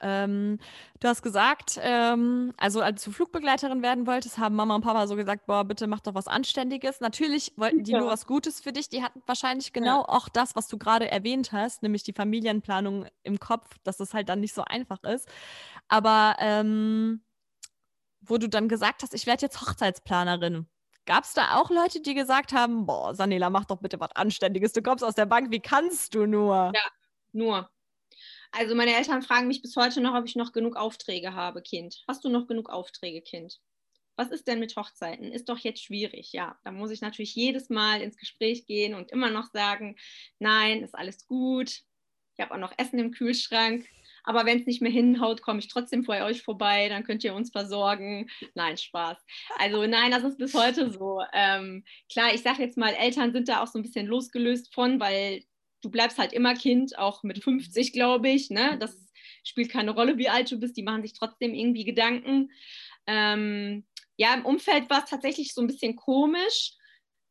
[0.00, 0.58] Ähm,
[1.00, 5.16] du hast gesagt, ähm, also als du Flugbegleiterin werden wolltest, haben Mama und Papa so
[5.16, 7.00] gesagt, boah, bitte mach doch was Anständiges.
[7.00, 7.98] Natürlich wollten die ja.
[8.00, 8.88] nur was Gutes für dich.
[8.88, 10.08] Die hatten wahrscheinlich genau ja.
[10.08, 14.28] auch das, was du gerade erwähnt hast, nämlich die Familienplanung im Kopf, dass es halt
[14.28, 15.28] dann nicht so einfach ist.
[15.88, 17.22] Aber ähm,
[18.20, 20.66] wo du dann gesagt hast, ich werde jetzt Hochzeitsplanerin.
[21.06, 24.74] Gab es da auch Leute, die gesagt haben, boah, Sanela, mach doch bitte was Anständiges.
[24.74, 26.72] Du kommst aus der Bank, wie kannst du nur?
[26.74, 26.90] Ja,
[27.32, 27.70] nur.
[28.52, 32.02] Also meine Eltern fragen mich bis heute noch, ob ich noch genug Aufträge habe, Kind.
[32.08, 33.60] Hast du noch genug Aufträge, Kind?
[34.16, 35.32] Was ist denn mit Hochzeiten?
[35.32, 36.32] Ist doch jetzt schwierig.
[36.32, 39.96] Ja, da muss ich natürlich jedes Mal ins Gespräch gehen und immer noch sagen,
[40.40, 41.82] nein, ist alles gut.
[42.34, 43.86] Ich habe auch noch Essen im Kühlschrank.
[44.24, 47.34] Aber wenn es nicht mehr hinhaut, komme ich trotzdem vor euch vorbei, dann könnt ihr
[47.34, 48.28] uns versorgen.
[48.54, 49.16] Nein, Spaß.
[49.58, 51.22] Also nein, das ist bis heute so.
[51.32, 55.00] Ähm, klar, ich sage jetzt mal, Eltern sind da auch so ein bisschen losgelöst von,
[55.00, 55.44] weil
[55.82, 58.50] du bleibst halt immer Kind, auch mit 50, glaube ich.
[58.50, 58.78] Ne?
[58.78, 58.96] Das
[59.44, 62.50] spielt keine Rolle, wie alt du bist, die machen sich trotzdem irgendwie Gedanken.
[63.06, 63.86] Ähm,
[64.16, 66.72] ja, im Umfeld war es tatsächlich so ein bisschen komisch,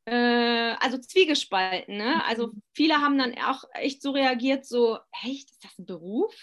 [0.06, 1.98] äh, also zwiegespalten.
[1.98, 2.24] Ne?
[2.26, 6.34] Also viele haben dann auch echt so reagiert, so, echt, ist das ein Beruf?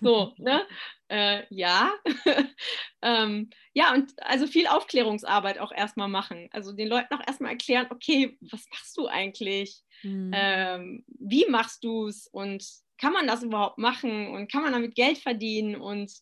[0.00, 0.66] So, ne?
[1.08, 1.92] Äh, ja.
[3.02, 6.48] ähm, ja, und also viel Aufklärungsarbeit auch erstmal machen.
[6.52, 9.82] Also den Leuten auch erstmal erklären, okay, was machst du eigentlich?
[10.02, 10.30] Mhm.
[10.34, 12.26] Ähm, wie machst du es?
[12.28, 12.64] Und
[13.00, 14.28] kann man das überhaupt machen?
[14.28, 15.74] Und kann man damit Geld verdienen?
[15.76, 16.12] Und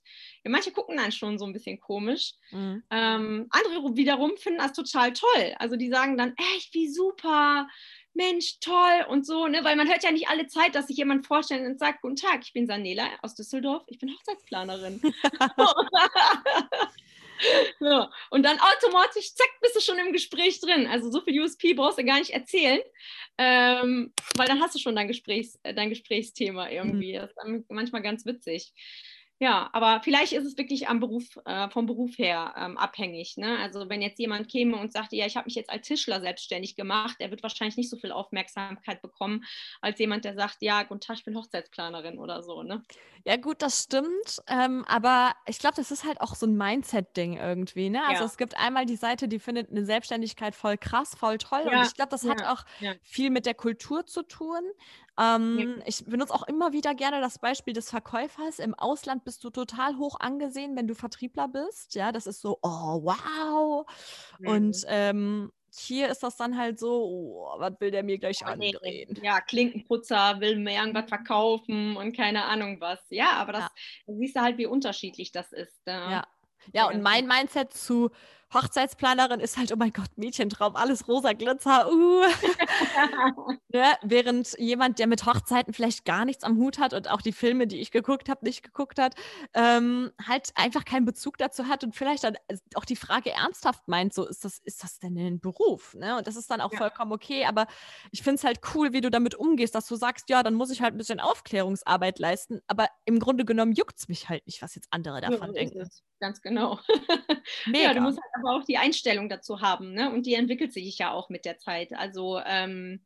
[0.44, 2.34] ja, manche gucken dann schon so ein bisschen komisch.
[2.50, 2.82] Mhm.
[2.90, 5.54] Ähm, andere wiederum finden das total toll.
[5.58, 7.66] Also die sagen dann, echt, wie super
[8.18, 9.62] Mensch, toll und so, ne?
[9.62, 12.40] weil man hört ja nicht alle Zeit, dass sich jemand vorstellt und sagt, guten Tag,
[12.42, 15.00] ich bin Sanela aus Düsseldorf, ich bin Hochzeitsplanerin.
[17.80, 18.06] so.
[18.30, 20.86] Und dann automatisch, zack, bist du schon im Gespräch drin.
[20.86, 22.80] Also so viel USP brauchst du gar nicht erzählen,
[23.38, 27.16] ähm, weil dann hast du schon dein, Gesprächs-, äh, dein Gesprächsthema irgendwie.
[27.16, 27.20] Mhm.
[27.20, 28.72] Das ist manchmal ganz witzig.
[29.40, 33.36] Ja, aber vielleicht ist es wirklich am Beruf, äh, vom Beruf her ähm, abhängig.
[33.36, 33.56] Ne?
[33.58, 36.74] Also wenn jetzt jemand käme und sagte, ja, ich habe mich jetzt als Tischler selbstständig
[36.74, 39.44] gemacht, der wird wahrscheinlich nicht so viel Aufmerksamkeit bekommen,
[39.80, 42.64] als jemand, der sagt, ja, guten Tag, ich bin Hochzeitsplanerin oder so.
[42.64, 42.82] Ne?
[43.24, 44.42] Ja, gut, das stimmt.
[44.48, 47.90] Ähm, aber ich glaube, das ist halt auch so ein Mindset-Ding irgendwie.
[47.90, 48.02] Ne?
[48.02, 48.26] Also ja.
[48.26, 51.62] es gibt einmal die Seite, die findet eine Selbstständigkeit voll krass, voll toll.
[51.64, 51.78] Ja.
[51.78, 52.30] Und ich glaube, das ja.
[52.30, 52.64] hat auch
[53.02, 54.62] viel mit der Kultur zu tun.
[55.18, 55.84] Ähm, ja.
[55.86, 58.60] Ich benutze auch immer wieder gerne das Beispiel des Verkäufers.
[58.60, 61.94] Im Ausland bist du total hoch angesehen, wenn du Vertriebler bist.
[61.94, 63.86] Ja, das ist so, oh, wow.
[64.38, 64.48] Mhm.
[64.48, 68.46] Und ähm, hier ist das dann halt so, oh, was will der mir gleich oh,
[68.48, 68.78] andrehen?
[68.82, 69.06] Nee.
[69.22, 73.00] Ja, Klinkenputzer will mir irgendwas verkaufen und keine Ahnung was.
[73.10, 73.70] Ja, aber das
[74.06, 74.14] ja.
[74.14, 75.80] siehst du halt, wie unterschiedlich das ist.
[75.86, 76.26] Ja, ja.
[76.72, 78.10] ja und mein Mindset zu
[78.52, 81.92] Hochzeitsplanerin ist halt, oh mein Gott, Mädchentraum, alles rosa Glitzer.
[81.92, 82.22] Uh.
[83.68, 83.84] ne?
[84.02, 87.66] Während jemand, der mit Hochzeiten vielleicht gar nichts am Hut hat und auch die Filme,
[87.66, 89.14] die ich geguckt habe, nicht geguckt hat,
[89.54, 92.36] ähm, halt einfach keinen Bezug dazu hat und vielleicht dann
[92.74, 95.94] auch die Frage ernsthaft meint, so ist das, ist das denn ein Beruf?
[95.94, 96.16] Ne?
[96.16, 96.78] Und das ist dann auch ja.
[96.78, 97.66] vollkommen okay, aber
[98.12, 100.70] ich finde es halt cool, wie du damit umgehst, dass du sagst, ja, dann muss
[100.70, 104.62] ich halt ein bisschen Aufklärungsarbeit leisten, aber im Grunde genommen juckt es mich halt nicht,
[104.62, 105.88] was jetzt andere davon ja, denken.
[106.20, 106.78] Ganz genau.
[107.66, 107.78] Mega.
[107.88, 109.92] Ja, du musst halt aber auch die Einstellung dazu haben.
[109.92, 110.10] Ne?
[110.12, 111.92] Und die entwickelt sich ja auch mit der Zeit.
[111.92, 113.00] Also ähm,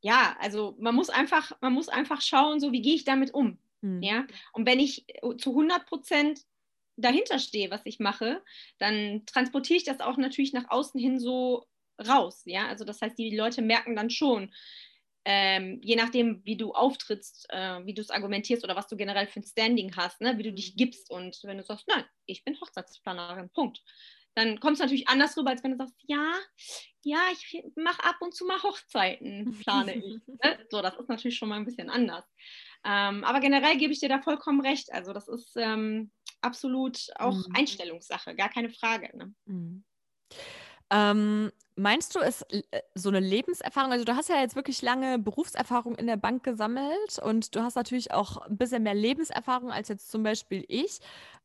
[0.00, 3.58] ja, also man muss einfach, man muss einfach schauen, so wie gehe ich damit um.
[3.80, 4.02] Mhm.
[4.02, 4.26] Ja?
[4.52, 5.06] Und wenn ich
[5.38, 6.40] zu 100 Prozent
[6.96, 8.42] dahinter stehe, was ich mache,
[8.78, 11.66] dann transportiere ich das auch natürlich nach außen hin so
[12.06, 12.42] raus.
[12.44, 14.52] Ja, also das heißt, die Leute merken dann schon,
[15.24, 19.26] ähm, je nachdem, wie du auftrittst, äh, wie du es argumentierst oder was du generell
[19.26, 21.10] für ein Standing hast, ne, wie du dich gibst.
[21.10, 23.82] Und wenn du sagst, nein, ich bin Hochzeitsplanerin, Punkt.
[24.34, 26.32] Dann kommt es natürlich anders rüber, als wenn du sagst, ja,
[27.04, 30.20] ja, ich mache ab und zu mal Hochzeiten, plane ich.
[30.26, 30.66] ne?
[30.70, 32.24] So, das ist natürlich schon mal ein bisschen anders.
[32.84, 34.92] Ähm, aber generell gebe ich dir da vollkommen recht.
[34.92, 36.10] Also das ist ähm,
[36.40, 37.54] absolut auch mhm.
[37.54, 39.16] Einstellungssache, gar keine Frage.
[39.16, 39.34] Ne?
[39.46, 39.84] Mhm.
[40.90, 42.62] Ähm, meinst du, es äh,
[42.94, 47.18] so eine Lebenserfahrung, also du hast ja jetzt wirklich lange Berufserfahrung in der Bank gesammelt
[47.20, 51.00] und du hast natürlich auch ein bisschen mehr Lebenserfahrung als jetzt zum Beispiel ich.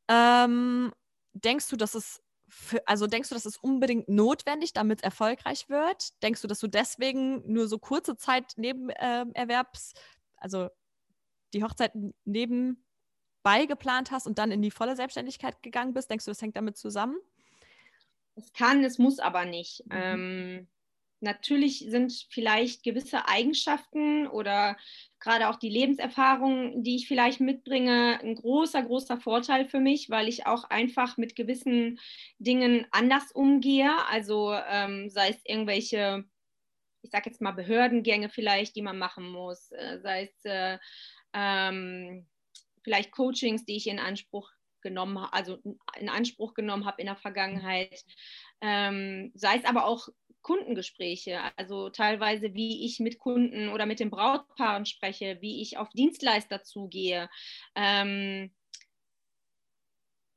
[0.08, 0.92] Ähm,
[1.34, 5.70] denkst du, dass es für, also denkst du, das ist unbedingt notwendig, damit es erfolgreich
[5.70, 6.22] wird?
[6.24, 10.00] Denkst du, dass du deswegen nur so kurze Zeit Nebenerwerbs, äh,
[10.38, 10.70] also
[11.54, 11.94] die Hochzeit
[12.26, 16.10] nebenbei geplant hast und dann in die volle Selbstständigkeit gegangen bist?
[16.10, 17.18] Denkst du, das hängt damit zusammen?
[18.40, 19.84] Es kann, es muss aber nicht.
[19.86, 19.92] Mhm.
[19.92, 20.68] Ähm,
[21.22, 24.78] natürlich sind vielleicht gewisse Eigenschaften oder
[25.20, 30.28] gerade auch die Lebenserfahrung, die ich vielleicht mitbringe, ein großer, großer Vorteil für mich, weil
[30.28, 32.00] ich auch einfach mit gewissen
[32.38, 33.92] Dingen anders umgehe.
[34.10, 36.24] Also ähm, sei es irgendwelche,
[37.02, 40.78] ich sage jetzt mal Behördengänge vielleicht, die man machen muss, äh, sei es äh,
[41.34, 42.28] ähm,
[42.84, 44.50] vielleicht Coachings, die ich in Anspruch
[44.82, 45.60] genommen also
[45.98, 48.04] in Anspruch genommen habe in der Vergangenheit.
[48.62, 50.10] Ähm, sei es aber auch
[50.42, 55.90] Kundengespräche, also teilweise, wie ich mit Kunden oder mit den Brautpaaren spreche, wie ich auf
[55.90, 57.30] Dienstleister zugehe.
[57.76, 58.52] Ähm,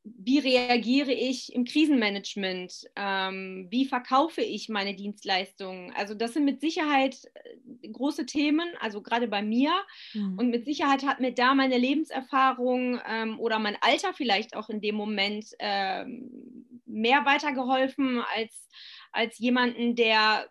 [0.04, 2.90] wie reagiere ich im Krisenmanagement?
[2.96, 5.92] Ähm, wie verkaufe ich meine Dienstleistungen?
[5.94, 9.70] Also das sind mit Sicherheit äh, große Themen, also gerade bei mir.
[10.12, 10.38] Mhm.
[10.38, 14.80] Und mit Sicherheit hat mir da meine Lebenserfahrung ähm, oder mein Alter vielleicht auch in
[14.80, 18.68] dem Moment ähm, mehr weitergeholfen als,
[19.12, 20.48] als jemanden, der,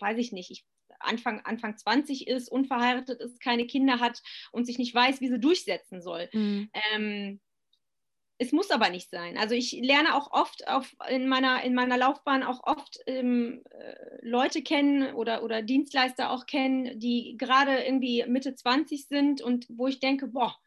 [0.00, 0.64] weiß ich nicht, ich
[0.98, 5.40] Anfang, Anfang 20 ist, unverheiratet ist, keine Kinder hat und sich nicht weiß, wie sie
[5.40, 6.28] durchsetzen soll.
[6.32, 6.70] Mhm.
[6.94, 7.40] Ähm,
[8.42, 9.38] es muss aber nicht sein.
[9.38, 13.94] Also ich lerne auch oft auf, in, meiner, in meiner Laufbahn auch oft ähm, äh,
[14.20, 19.86] Leute kennen oder, oder Dienstleister auch kennen, die gerade irgendwie Mitte 20 sind und wo
[19.86, 20.58] ich denke, boah,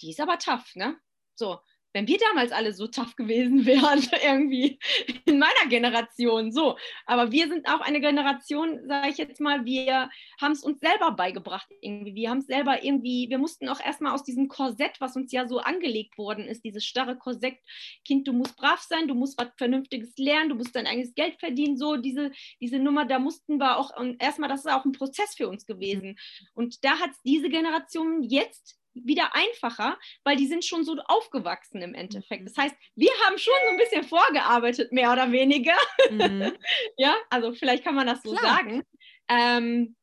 [0.00, 0.96] die ist aber tough, ne?
[1.34, 1.58] So,
[1.92, 4.78] wenn wir damals alle so tough gewesen wären, irgendwie
[5.24, 6.76] in meiner Generation, so.
[7.06, 11.12] Aber wir sind auch eine Generation, sage ich jetzt mal, wir haben es uns selber
[11.12, 12.14] beigebracht irgendwie.
[12.14, 15.46] Wir haben es selber irgendwie, wir mussten auch erstmal aus diesem Korsett, was uns ja
[15.46, 17.56] so angelegt worden ist, dieses starre Korsett,
[18.04, 21.38] Kind, du musst brav sein, du musst was Vernünftiges lernen, du musst dein eigenes Geld
[21.40, 24.92] verdienen, so diese, diese Nummer, da mussten wir auch, und erstmal, das ist auch ein
[24.92, 26.16] Prozess für uns gewesen.
[26.54, 31.82] Und da hat es diese Generation jetzt wieder einfacher, weil die sind schon so aufgewachsen
[31.82, 32.46] im Endeffekt.
[32.46, 32.62] Das mhm.
[32.62, 35.76] heißt, wir haben schon so ein bisschen vorgearbeitet, mehr oder weniger.
[36.10, 36.56] Mhm.
[36.96, 38.56] ja, also vielleicht kann man das so Klar.
[38.56, 38.82] sagen.
[39.28, 39.96] Ähm,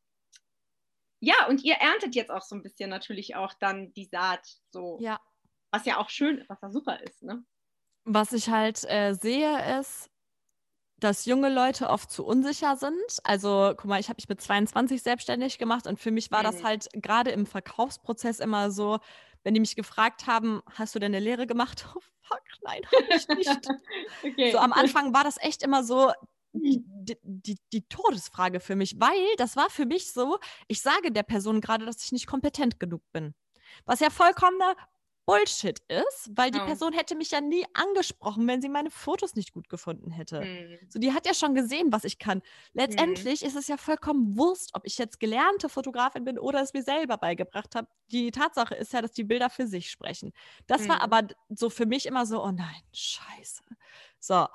[1.20, 4.98] ja, und ihr erntet jetzt auch so ein bisschen natürlich auch dann die Saat, so.
[5.02, 5.20] Ja.
[5.72, 7.44] Was ja auch schön, was ja super ist, ne?
[8.06, 10.10] Was ich halt äh, sehe, ist,
[11.00, 13.20] dass junge Leute oft zu unsicher sind.
[13.24, 16.46] Also, guck mal, ich habe mich mit 22 selbstständig gemacht und für mich war mhm.
[16.46, 19.00] das halt gerade im Verkaufsprozess immer so,
[19.44, 21.88] wenn die mich gefragt haben, hast du denn eine Lehre gemacht?
[22.28, 23.70] Oh, fuck, nein, habe ich nicht.
[24.24, 24.52] okay.
[24.52, 26.12] So am Anfang war das echt immer so,
[26.54, 26.84] die,
[27.22, 31.62] die, die, Todesfrage für mich, weil das war für mich so, ich sage der Person
[31.62, 33.36] gerade, dass ich nicht kompetent genug bin.
[33.86, 34.76] Was ja vollkommener
[35.26, 36.66] Bullshit ist, weil die oh.
[36.66, 40.42] Person hätte mich ja nie angesprochen, wenn sie meine Fotos nicht gut gefunden hätte.
[40.42, 40.78] Hm.
[40.90, 42.42] So, die hat ja schon gesehen, was ich kann.
[42.74, 43.48] Letztendlich hm.
[43.48, 47.18] ist es ja vollkommen Wurst, ob ich jetzt gelernte Fotografin bin oder es mir selber
[47.18, 47.88] beigebracht habe.
[48.12, 50.32] Die Tatsache ist ja, dass die Bilder für sich sprechen.
[50.68, 50.90] Das hm.
[50.90, 53.64] war aber so für mich immer so, oh nein, scheiße.
[54.20, 54.48] So.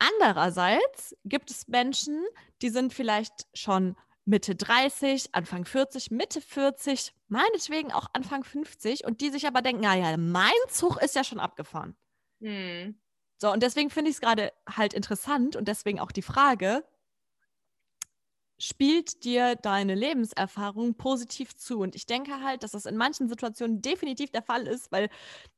[0.00, 2.24] Andererseits gibt es Menschen,
[2.62, 3.96] die sind vielleicht schon
[4.28, 9.80] Mitte 30, Anfang 40, Mitte 40, meinetwegen auch Anfang 50 und die sich aber denken,
[9.80, 11.96] naja, mein Zug ist ja schon abgefahren.
[12.42, 13.00] Hm.
[13.38, 16.84] So, und deswegen finde ich es gerade halt interessant und deswegen auch die Frage,
[18.58, 21.78] spielt dir deine Lebenserfahrung positiv zu.
[21.78, 25.08] Und ich denke halt, dass das in manchen Situationen definitiv der Fall ist, weil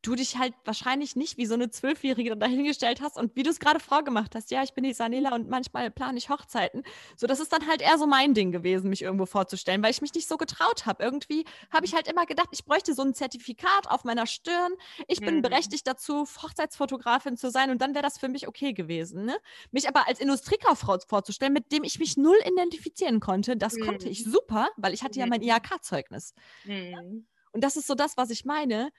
[0.03, 3.59] du dich halt wahrscheinlich nicht wie so eine Zwölfjährige dahingestellt hast und wie du es
[3.59, 4.51] gerade vorgemacht hast.
[4.51, 6.83] Ja, ich bin die Sanela und manchmal plane ich Hochzeiten.
[7.17, 10.03] So, das ist dann halt eher so mein Ding gewesen, mich irgendwo vorzustellen, weil ich
[10.03, 11.03] mich nicht so getraut habe.
[11.03, 14.73] Irgendwie habe ich halt immer gedacht, ich bräuchte so ein Zertifikat auf meiner Stirn.
[15.09, 15.43] Ich bin mhm.
[15.43, 19.25] berechtigt dazu, Hochzeitsfotografin zu sein und dann wäre das für mich okay gewesen.
[19.25, 19.39] Ne?
[19.71, 23.87] Mich aber als Industriekauffrau vorzustellen, mit dem ich mich null identifiziere identifizieren konnte, das mhm.
[23.87, 26.35] konnte ich super, weil ich hatte ja mein IHK-Zeugnis.
[26.65, 27.27] Mhm.
[27.53, 28.91] Und das ist so das, was ich meine.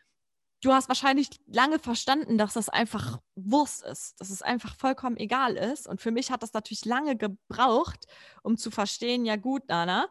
[0.61, 5.55] Du hast wahrscheinlich lange verstanden, dass das einfach Wurst ist, dass es einfach vollkommen egal
[5.55, 5.87] ist.
[5.87, 8.05] Und für mich hat das natürlich lange gebraucht,
[8.43, 10.07] um zu verstehen, ja gut, Nana,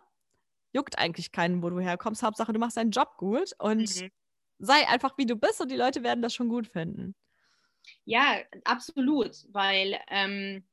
[0.72, 2.22] juckt eigentlich keinen, wo du herkommst.
[2.22, 4.10] Hauptsache, du machst deinen Job gut und mhm.
[4.58, 7.14] sei einfach, wie du bist und die Leute werden das schon gut finden.
[8.04, 10.64] Ja, absolut, weil ähm,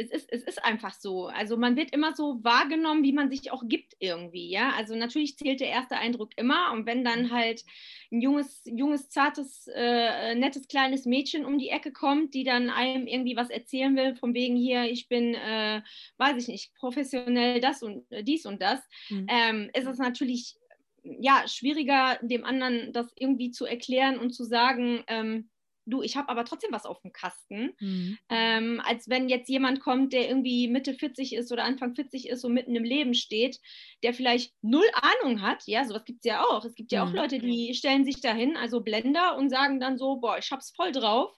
[0.00, 1.26] es ist, es ist einfach so.
[1.26, 4.72] Also man wird immer so wahrgenommen, wie man sich auch gibt irgendwie, ja.
[4.76, 7.64] Also natürlich zählt der erste Eindruck immer und wenn dann halt
[8.10, 13.06] ein junges, junges, zartes, äh, nettes kleines Mädchen um die Ecke kommt, die dann einem
[13.06, 15.82] irgendwie was erzählen will, von wegen hier, ich bin, äh,
[16.16, 18.80] weiß ich nicht, professionell das und äh, dies und das,
[19.10, 19.26] mhm.
[19.28, 20.56] ähm, ist es natürlich
[21.02, 25.50] ja schwieriger, dem anderen das irgendwie zu erklären und zu sagen, ähm,
[25.86, 28.18] du, ich habe aber trotzdem was auf dem Kasten, mhm.
[28.28, 32.44] ähm, als wenn jetzt jemand kommt, der irgendwie Mitte 40 ist oder Anfang 40 ist
[32.44, 33.60] und mitten im Leben steht,
[34.02, 35.62] der vielleicht null Ahnung hat.
[35.66, 36.64] Ja, sowas gibt es ja auch.
[36.64, 37.10] Es gibt ja mhm.
[37.10, 40.72] auch Leute, die stellen sich dahin, also Blender, und sagen dann so, boah, ich hab's
[40.74, 41.36] voll drauf.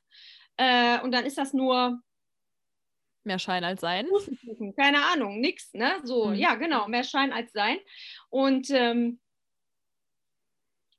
[0.56, 2.02] Äh, und dann ist das nur
[3.24, 4.06] Mehr Schein als Sein.
[4.76, 6.00] Keine Ahnung, nix, ne?
[6.02, 6.34] So, mhm.
[6.34, 7.78] ja, genau, mehr Schein als Sein.
[8.30, 9.20] Und ähm,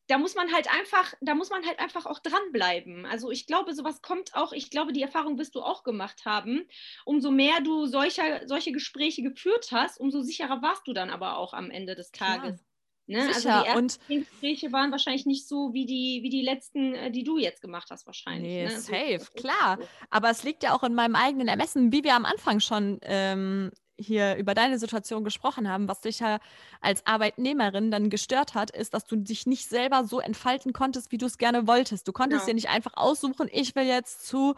[0.07, 3.05] da muss man halt einfach, da muss man halt einfach auch dranbleiben.
[3.05, 6.67] Also ich glaube, sowas kommt auch, ich glaube, die Erfahrung wirst du auch gemacht haben.
[7.05, 11.53] Umso mehr du solcher, solche Gespräche geführt hast, umso sicherer warst du dann aber auch
[11.53, 12.63] am Ende des Tages.
[13.05, 13.27] Ne?
[13.27, 17.11] Also die ersten und Gespräche waren wahrscheinlich nicht so wie die, wie die letzten, äh,
[17.11, 18.43] die du jetzt gemacht hast, wahrscheinlich.
[18.43, 18.79] Nee, ne?
[18.79, 19.77] safe, so, klar.
[20.09, 23.71] Aber es liegt ja auch in meinem eigenen Ermessen, wie wir am Anfang schon ähm,
[23.97, 26.39] hier über deine Situation gesprochen haben, was dich ja
[26.81, 31.17] als Arbeitnehmerin dann gestört hat, ist, dass du dich nicht selber so entfalten konntest, wie
[31.17, 32.07] du es gerne wolltest.
[32.07, 32.47] Du konntest ja.
[32.47, 34.55] dir nicht einfach aussuchen, ich will jetzt zu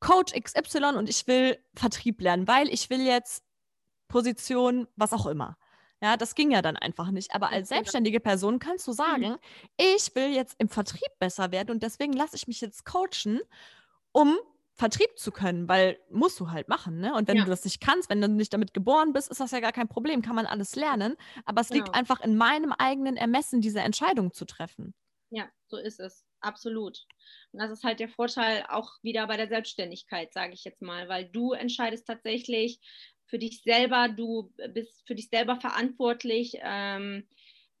[0.00, 3.44] Coach XY und ich will Vertrieb lernen, weil ich will jetzt
[4.08, 5.56] Position, was auch immer.
[6.00, 7.34] Ja, das ging ja dann einfach nicht.
[7.34, 8.96] Aber als selbstständige Person kannst du mhm.
[8.96, 9.36] sagen,
[9.76, 13.40] ich will jetzt im Vertrieb besser werden und deswegen lasse ich mich jetzt coachen,
[14.12, 14.38] um
[14.78, 17.12] Vertrieb zu können, weil musst du halt machen, ne?
[17.14, 17.44] Und wenn ja.
[17.44, 19.88] du das nicht kannst, wenn du nicht damit geboren bist, ist das ja gar kein
[19.88, 21.16] Problem, kann man alles lernen.
[21.44, 21.84] Aber es genau.
[21.84, 24.94] liegt einfach in meinem eigenen Ermessen, diese Entscheidung zu treffen.
[25.30, 26.24] Ja, so ist es.
[26.40, 27.04] Absolut.
[27.50, 31.08] Und das ist halt der Vorteil auch wieder bei der Selbstständigkeit, sage ich jetzt mal,
[31.08, 32.78] weil du entscheidest tatsächlich
[33.26, 37.28] für dich selber, du bist für dich selber verantwortlich, ähm,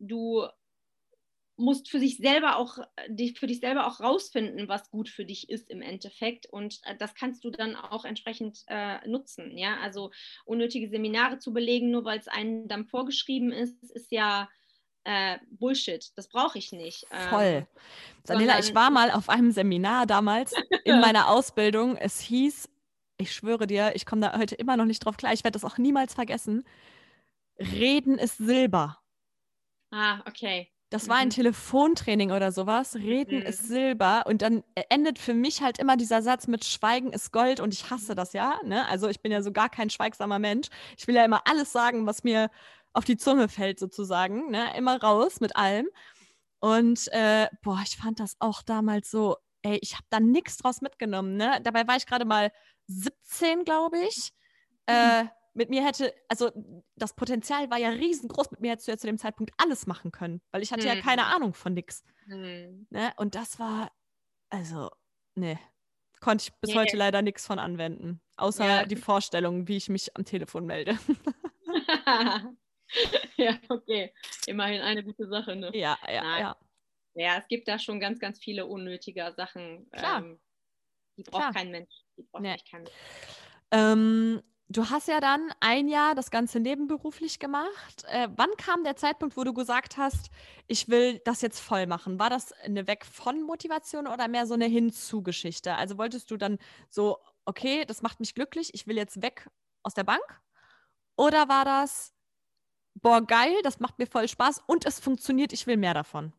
[0.00, 0.48] du
[1.58, 2.78] musst für dich selber auch
[3.34, 7.14] für dich selber auch rausfinden, was gut für dich ist im Endeffekt und äh, das
[7.14, 10.12] kannst du dann auch entsprechend äh, nutzen, ja, also
[10.44, 14.48] unnötige Seminare zu belegen, nur weil es einem dann vorgeschrieben ist, ist ja
[15.02, 17.06] äh, Bullshit, das brauche ich nicht.
[17.10, 17.66] Ähm, Voll.
[18.24, 20.52] Daniela, ich war mal auf einem Seminar damals
[20.84, 21.96] in meiner Ausbildung.
[21.96, 22.68] Es hieß,
[23.16, 25.64] ich schwöre dir, ich komme da heute immer noch nicht drauf klar, ich werde das
[25.64, 26.64] auch niemals vergessen.
[27.58, 28.98] Reden ist Silber.
[29.90, 30.70] Ah, okay.
[30.90, 31.32] Das war ein mhm.
[31.32, 32.94] Telefontraining oder sowas.
[32.94, 33.46] Reden mhm.
[33.46, 34.24] ist Silber.
[34.26, 37.90] Und dann endet für mich halt immer dieser Satz mit Schweigen ist Gold und ich
[37.90, 38.58] hasse das ja.
[38.64, 38.86] Ne?
[38.88, 40.68] Also ich bin ja so gar kein schweigsamer Mensch.
[40.96, 42.50] Ich will ja immer alles sagen, was mir
[42.94, 44.50] auf die Zunge fällt, sozusagen.
[44.50, 44.76] Ne?
[44.76, 45.88] Immer raus mit allem.
[46.60, 50.80] Und äh, boah, ich fand das auch damals so, ey, ich habe da nichts draus
[50.80, 51.36] mitgenommen.
[51.36, 51.60] Ne?
[51.62, 52.50] Dabei war ich gerade mal
[52.86, 54.32] 17, glaube ich.
[54.88, 54.94] Mhm.
[54.94, 55.24] Äh,
[55.58, 56.52] mit mir hätte, also
[56.94, 60.12] das Potenzial war ja riesengroß, mit mir hättest du ja zu dem Zeitpunkt alles machen
[60.12, 60.96] können, weil ich hatte hm.
[60.96, 62.04] ja keine Ahnung von nix.
[62.26, 62.86] Hm.
[62.90, 63.12] Ne?
[63.16, 63.90] Und das war,
[64.50, 64.90] also,
[65.34, 65.58] ne,
[66.20, 66.76] konnte ich bis nee.
[66.76, 68.20] heute leider nichts von anwenden.
[68.36, 68.86] Außer ja.
[68.86, 70.96] die Vorstellung, wie ich mich am Telefon melde.
[73.36, 74.14] ja, okay.
[74.46, 75.72] Immerhin eine gute Sache, ne?
[75.74, 76.40] Ja, ja, Nein.
[76.40, 76.56] ja.
[77.14, 79.90] Ja, es gibt da schon ganz, ganz viele unnötige Sachen.
[79.90, 80.18] Klar.
[80.20, 80.40] Ähm,
[81.16, 81.52] die braucht Klar.
[81.52, 81.92] kein Mensch.
[82.16, 82.56] Die braucht nee.
[82.70, 82.94] kein Mensch.
[83.72, 88.04] Ähm, Du hast ja dann ein Jahr das Ganze nebenberuflich gemacht.
[88.08, 90.30] Äh, wann kam der Zeitpunkt, wo du gesagt hast,
[90.66, 92.18] ich will das jetzt voll machen?
[92.18, 95.74] War das eine Weg von Motivation oder mehr so eine Hinzu-Geschichte?
[95.74, 96.58] Also wolltest du dann
[96.90, 97.16] so,
[97.46, 99.48] okay, das macht mich glücklich, ich will jetzt weg
[99.82, 100.42] aus der Bank?
[101.16, 102.12] Oder war das,
[102.94, 106.34] boah, geil, das macht mir voll Spaß und es funktioniert, ich will mehr davon?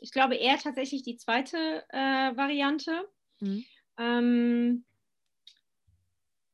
[0.00, 3.08] Ich glaube eher tatsächlich die zweite äh, Variante.
[3.40, 3.64] Mhm.
[3.98, 4.84] Ähm,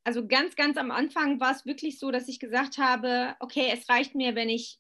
[0.04, 3.88] also ganz, ganz am Anfang war es wirklich so, dass ich gesagt habe, okay, es
[3.88, 4.78] reicht mir, wenn ich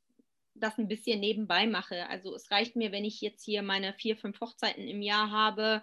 [0.54, 2.08] das ein bisschen nebenbei mache.
[2.08, 5.82] Also es reicht mir, wenn ich jetzt hier meine vier, fünf Hochzeiten im Jahr habe.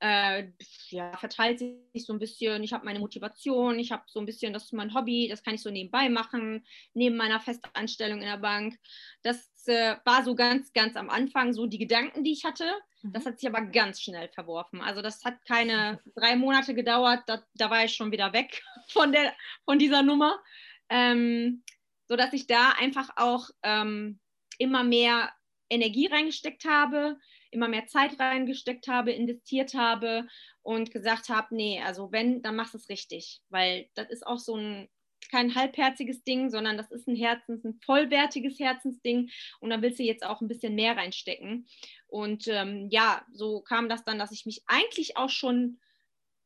[0.00, 0.48] Äh,
[0.88, 2.62] ja, verteilt sich so ein bisschen.
[2.62, 5.54] Ich habe meine Motivation, ich habe so ein bisschen, das ist mein Hobby, das kann
[5.54, 8.78] ich so nebenbei machen, neben meiner Festanstellung in der Bank.
[9.22, 12.64] Das äh, war so ganz, ganz am Anfang so die Gedanken, die ich hatte.
[13.02, 13.28] Das mhm.
[13.28, 14.80] hat sich aber ganz schnell verworfen.
[14.80, 19.12] Also das hat keine drei Monate gedauert, da, da war ich schon wieder weg von,
[19.12, 19.34] der,
[19.64, 20.40] von dieser Nummer.
[20.88, 21.62] Ähm,
[22.08, 24.18] sodass ich da einfach auch ähm,
[24.58, 25.30] immer mehr
[25.70, 27.18] Energie reingesteckt habe,
[27.50, 30.26] immer mehr Zeit reingesteckt habe, investiert habe
[30.62, 34.38] und gesagt habe, nee, also wenn, dann machst du es richtig, weil das ist auch
[34.38, 34.88] so ein
[35.30, 39.30] kein halbherziges Ding, sondern das ist ein Herzens, ein vollwertiges Herzensding
[39.60, 41.66] und da willst du jetzt auch ein bisschen mehr reinstecken.
[42.06, 45.80] Und ähm, ja, so kam das dann, dass ich mich eigentlich auch schon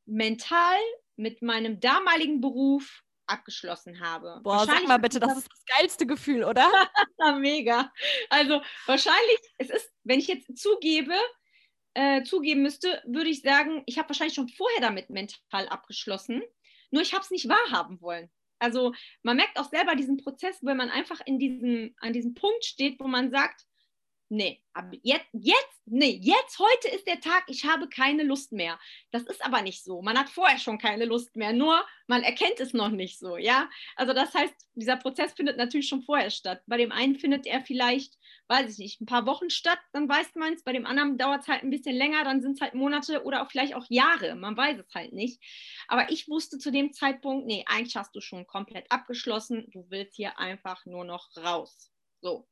[0.05, 0.79] mental
[1.17, 4.41] mit meinem damaligen Beruf abgeschlossen habe.
[4.43, 6.71] Boah, sag mal bitte, das ist das geilste Gefühl, oder?
[7.39, 7.93] Mega.
[8.31, 11.15] Also wahrscheinlich, es ist, wenn ich jetzt zugebe,
[11.95, 16.43] äh, zugeben müsste, würde ich sagen, ich habe wahrscheinlich schon vorher damit mental abgeschlossen,
[16.91, 18.31] nur ich habe es nicht wahrhaben wollen.
[18.59, 22.65] Also man merkt auch selber diesen Prozess, wenn man einfach in diesem, an diesem Punkt
[22.65, 23.67] steht, wo man sagt,
[24.33, 28.81] nee, aber jetzt, jetzt, nee, jetzt, heute ist der Tag, ich habe keine Lust mehr.
[29.11, 30.01] Das ist aber nicht so.
[30.01, 33.69] Man hat vorher schon keine Lust mehr, nur man erkennt es noch nicht so, ja.
[33.95, 36.63] Also das heißt, dieser Prozess findet natürlich schon vorher statt.
[36.67, 38.15] Bei dem einen findet er vielleicht,
[38.49, 40.65] weiß ich nicht, ein paar Wochen statt, dann weiß man es.
[40.65, 43.43] Bei dem anderen dauert es halt ein bisschen länger, dann sind es halt Monate oder
[43.43, 44.35] auch vielleicht auch Jahre.
[44.35, 45.43] Man weiß es halt nicht.
[45.89, 49.67] Aber ich wusste zu dem Zeitpunkt, nee, eigentlich hast du schon komplett abgeschlossen.
[49.73, 51.93] Du willst hier einfach nur noch raus.
[52.23, 52.49] So.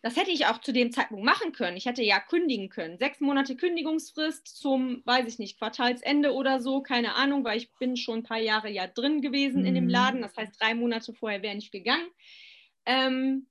[0.00, 1.76] Das hätte ich auch zu dem Zeitpunkt machen können.
[1.76, 2.98] Ich hätte ja kündigen können.
[2.98, 7.96] Sechs Monate Kündigungsfrist zum, weiß ich nicht, Quartalsende oder so, keine Ahnung, weil ich bin
[7.96, 9.66] schon ein paar Jahre ja drin gewesen mhm.
[9.66, 9.90] in dem mhm.
[9.90, 10.22] Laden.
[10.22, 12.08] Das heißt, drei Monate vorher wäre ich gegangen.
[12.86, 13.48] Ähm,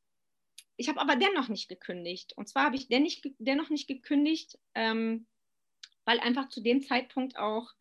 [0.78, 2.32] ich habe aber dennoch nicht gekündigt.
[2.38, 5.28] Und zwar habe ich dennoch nicht gekündigt, ähm,
[6.06, 7.74] weil einfach zu dem Zeitpunkt auch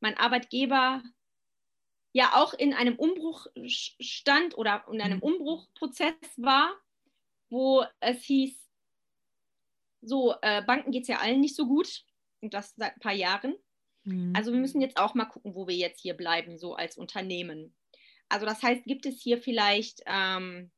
[0.00, 1.02] mein Arbeitgeber
[2.12, 5.22] ja auch in einem Umbruch stand oder in einem mhm.
[5.22, 6.74] Umbruchprozess war
[7.52, 8.58] wo es hieß,
[10.00, 12.02] so, äh, Banken geht es ja allen nicht so gut
[12.40, 13.54] und das seit ein paar Jahren.
[14.04, 14.32] Mhm.
[14.34, 17.74] Also wir müssen jetzt auch mal gucken, wo wir jetzt hier bleiben, so als Unternehmen.
[18.30, 20.70] Also das heißt, gibt es hier vielleicht ähm,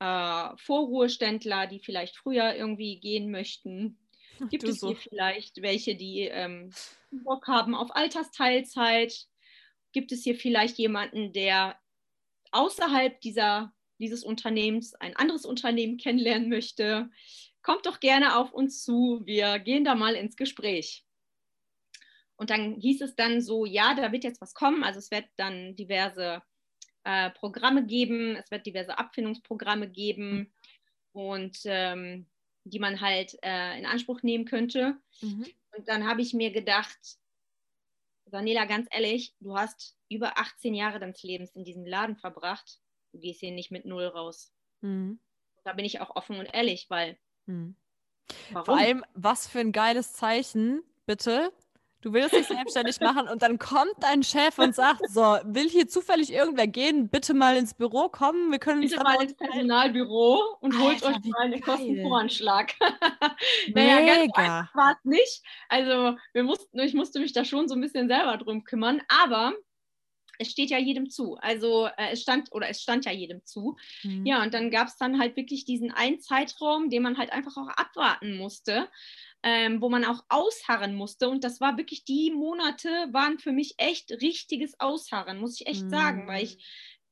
[0.00, 3.98] äh, Vorruheständler, die vielleicht früher irgendwie gehen möchten?
[4.50, 4.88] Gibt es so.
[4.88, 6.70] hier vielleicht welche, die ähm,
[7.10, 9.28] Bock haben auf Altersteilzeit?
[9.92, 11.78] Gibt es hier vielleicht jemanden, der
[12.50, 17.10] außerhalb dieser dieses Unternehmens ein anderes Unternehmen kennenlernen möchte,
[17.62, 19.22] kommt doch gerne auf uns zu.
[19.24, 21.04] Wir gehen da mal ins Gespräch.
[22.36, 24.84] Und dann hieß es dann so, ja, da wird jetzt was kommen.
[24.84, 26.42] Also es wird dann diverse
[27.04, 30.52] äh, Programme geben, es wird diverse Abfindungsprogramme geben
[31.12, 32.26] und ähm,
[32.64, 34.96] die man halt äh, in Anspruch nehmen könnte.
[35.22, 35.46] Mhm.
[35.76, 36.98] Und dann habe ich mir gedacht,
[38.26, 42.80] Daniela, ganz ehrlich, du hast über 18 Jahre deines Lebens in diesem Laden verbracht
[43.16, 44.52] du gehst hier nicht mit null raus.
[44.82, 45.18] Mhm.
[45.64, 47.18] Da bin ich auch offen und ehrlich, weil.
[47.46, 47.74] Mhm.
[48.52, 51.52] Vor allem, was für ein geiles Zeichen, bitte.
[52.02, 55.88] Du willst dich selbstständig machen und dann kommt dein Chef und sagt: So, will hier
[55.88, 57.08] zufällig irgendwer gehen?
[57.08, 58.52] Bitte mal ins Büro kommen.
[58.52, 62.74] Wir können bitte mal ins Personalbüro und Alter, holt euch mal einen Kostenvoranschlag.
[63.74, 65.42] naja, ganz war es nicht.
[65.68, 69.00] Also, wir mussten, ich musste mich da schon so ein bisschen selber drum kümmern.
[69.08, 69.54] Aber
[70.38, 71.36] es steht ja jedem zu.
[71.36, 73.76] Also äh, es stand oder es stand ja jedem zu.
[74.02, 74.26] Mhm.
[74.26, 77.56] Ja, und dann gab es dann halt wirklich diesen einen Zeitraum, den man halt einfach
[77.56, 78.88] auch abwarten musste,
[79.42, 81.28] ähm, wo man auch ausharren musste.
[81.28, 85.84] Und das war wirklich die Monate, waren für mich echt richtiges Ausharren, muss ich echt
[85.84, 85.90] mhm.
[85.90, 86.58] sagen, weil ich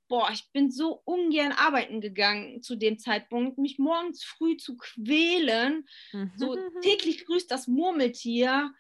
[0.08, 5.86] boah, ich bin so ungern arbeiten gegangen zu dem Zeitpunkt, mich morgens früh zu quälen,
[6.12, 6.32] mhm.
[6.36, 8.72] so täglich grüßt das Murmeltier,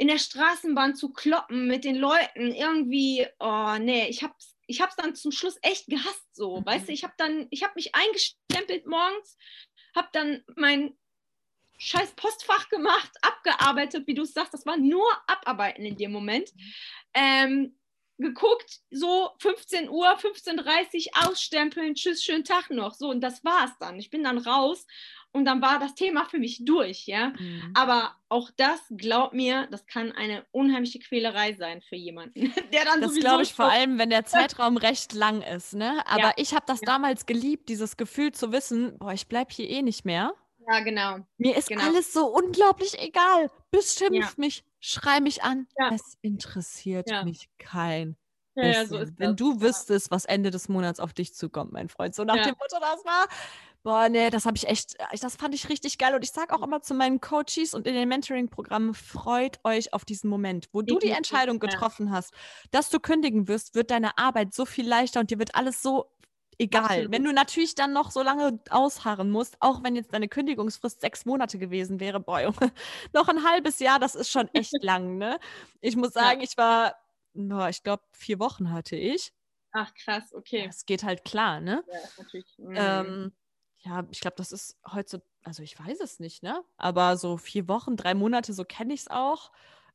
[0.00, 4.96] in der Straßenbahn zu kloppen mit den Leuten, irgendwie, oh nee, ich hab's, ich hab's
[4.96, 6.64] dann zum Schluss echt gehasst so, mhm.
[6.64, 9.36] weißt du, ich hab dann, ich hab mich eingestempelt morgens,
[9.94, 10.96] hab dann mein
[11.76, 16.50] scheiß Postfach gemacht, abgearbeitet, wie du es sagst, das war nur Abarbeiten in dem Moment.
[17.12, 17.78] Ähm,
[18.16, 22.94] geguckt, so 15 Uhr, 15.30 Uhr ausstempeln, tschüss, schönen Tag noch.
[22.94, 23.98] So, und das war's dann.
[23.98, 24.86] Ich bin dann raus
[25.32, 27.28] und dann war das Thema für mich durch, ja.
[27.28, 27.72] Mhm.
[27.74, 32.34] Aber auch das, glaub mir, das kann eine unheimliche Quälerei sein für jemanden,
[32.72, 36.02] der dann Das glaube ich vor allem, wenn der Zeitraum recht lang ist, ne?
[36.06, 36.32] Aber ja.
[36.36, 36.86] ich habe das ja.
[36.86, 40.34] damals geliebt, dieses Gefühl zu wissen, boah, ich bleibe hier eh nicht mehr.
[40.68, 41.18] Ja, genau.
[41.38, 41.84] Mir ist genau.
[41.84, 43.50] alles so unglaublich egal.
[43.70, 44.28] Bestimmt ja.
[44.36, 45.66] mich, schrei mich an.
[45.92, 48.16] Es interessiert mich kein
[48.56, 52.14] ja, ja, so Wenn du wüsstest, was Ende des Monats auf dich zukommt, mein Freund.
[52.14, 53.26] So nach dem Motto, das war
[53.82, 56.14] Boah, nee, das habe ich echt, äh, das fand ich richtig geil.
[56.14, 60.04] Und ich sage auch immer zu meinen Coaches und in den Mentoring-Programmen, freut euch auf
[60.04, 62.34] diesen Moment, wo du die Entscheidung getroffen hast,
[62.72, 66.10] dass du kündigen wirst, wird deine Arbeit so viel leichter und dir wird alles so
[66.58, 66.82] egal.
[66.84, 67.12] Absolut.
[67.12, 71.24] Wenn du natürlich dann noch so lange ausharren musst, auch wenn jetzt deine Kündigungsfrist sechs
[71.24, 72.72] Monate gewesen wäre, boah, Junge,
[73.14, 75.38] noch ein halbes Jahr, das ist schon echt lang, ne?
[75.80, 76.96] Ich muss sagen, ich war,
[77.32, 79.32] boah, ich glaube, vier Wochen hatte ich.
[79.72, 80.66] Ach, krass, okay.
[80.68, 81.82] Es geht halt klar, ne?
[81.90, 82.58] Ja, natürlich.
[82.58, 83.32] Ähm, mm
[83.82, 84.76] ja, ich glaube, das ist
[85.06, 86.62] so, also ich weiß es nicht, ne?
[86.76, 89.50] Aber so vier Wochen, drei Monate, so kenne ich es auch.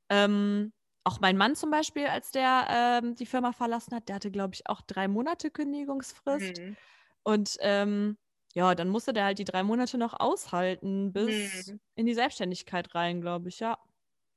[0.10, 0.74] Ähm,
[1.04, 4.56] auch mein Mann zum Beispiel, als der ähm, die Firma verlassen hat, der hatte, glaube
[4.56, 6.60] ich, auch drei Monate Kündigungsfrist.
[6.60, 6.78] Mhm.
[7.24, 8.18] Und ähm,
[8.56, 11.80] ja, dann musste der halt die drei Monate noch aushalten, bis mhm.
[11.96, 13.78] in die Selbstständigkeit rein, glaube ich, ja.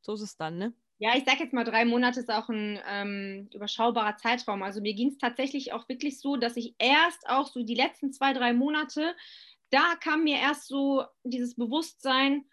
[0.03, 0.75] So ist es dann, ne?
[1.01, 4.65] Ja, ich sage jetzt mal, drei Monate ist auch ein ähm, überschaubarer Zeitraum.
[4.65, 8.13] Also mir ging es tatsächlich auch wirklich so, dass ich erst auch so die letzten
[8.13, 9.15] zwei, drei Monate,
[9.71, 12.45] da kam mir erst so dieses Bewusstsein,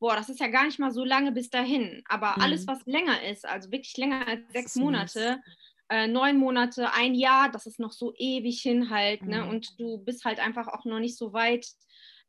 [0.00, 2.02] boah, das ist ja gar nicht mal so lange bis dahin.
[2.06, 2.42] Aber mhm.
[2.42, 5.40] alles, was länger ist, also wirklich länger als sechs Monate,
[5.88, 9.22] äh, neun Monate, ein Jahr, das ist noch so ewig hin halt.
[9.22, 9.38] Ne?
[9.38, 9.44] Mhm.
[9.44, 9.48] Ne?
[9.48, 11.66] Und du bist halt einfach auch noch nicht so weit,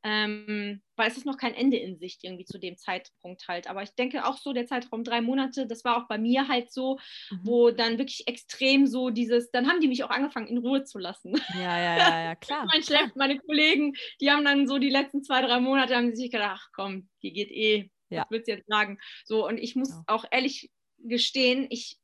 [0.04, 3.68] ähm, weil es ist noch kein Ende in Sicht irgendwie zu dem Zeitpunkt halt.
[3.68, 6.72] Aber ich denke auch so, der Zeitraum drei Monate, das war auch bei mir halt
[6.72, 7.00] so,
[7.32, 7.40] mhm.
[7.44, 11.00] wo dann wirklich extrem so dieses, dann haben die mich auch angefangen in Ruhe zu
[11.00, 11.34] lassen.
[11.54, 12.68] Ja, ja, ja, ja klar.
[12.72, 16.32] mein Chef, meine Kollegen, die haben dann so die letzten zwei, drei Monate, haben sich
[16.32, 18.22] gedacht, ach komm, die geht eh, ja.
[18.22, 19.00] was willst du jetzt sagen?
[19.26, 20.04] So, und ich muss ja.
[20.08, 22.00] auch ehrlich gestehen, ich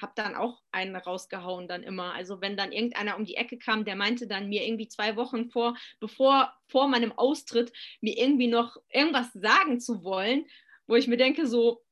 [0.00, 2.14] habe dann auch einen rausgehauen dann immer.
[2.14, 5.50] Also wenn dann irgendeiner um die Ecke kam, der meinte dann mir irgendwie zwei Wochen
[5.50, 10.46] vor, bevor vor meinem Austritt mir irgendwie noch irgendwas sagen zu wollen,
[10.86, 11.82] wo ich mir denke so,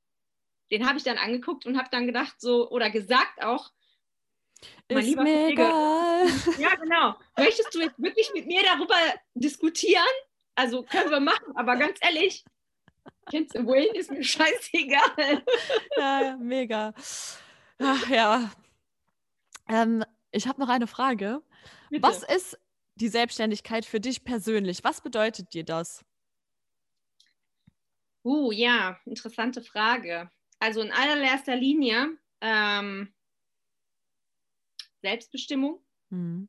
[0.70, 3.70] den habe ich dann angeguckt und habe dann gedacht so oder gesagt auch,
[4.90, 6.26] mein ist lieber mir egal.
[6.58, 8.96] ja genau, möchtest du jetzt wirklich mit mir darüber
[9.34, 10.02] diskutieren?
[10.54, 12.44] Also können wir machen, aber ganz ehrlich,
[13.30, 15.42] kennst du Wayne, ist mir scheißegal.
[15.96, 16.92] Ja mega.
[17.78, 18.50] Ach ja.
[19.68, 21.42] Ähm, ich habe noch eine Frage.
[21.90, 22.02] Bitte.
[22.02, 22.58] Was ist
[22.96, 24.82] die Selbstständigkeit für dich persönlich?
[24.84, 26.04] Was bedeutet dir das?
[28.24, 30.30] Uh, ja, interessante Frage.
[30.58, 33.14] Also in allererster Linie ähm,
[35.02, 36.48] Selbstbestimmung, mhm.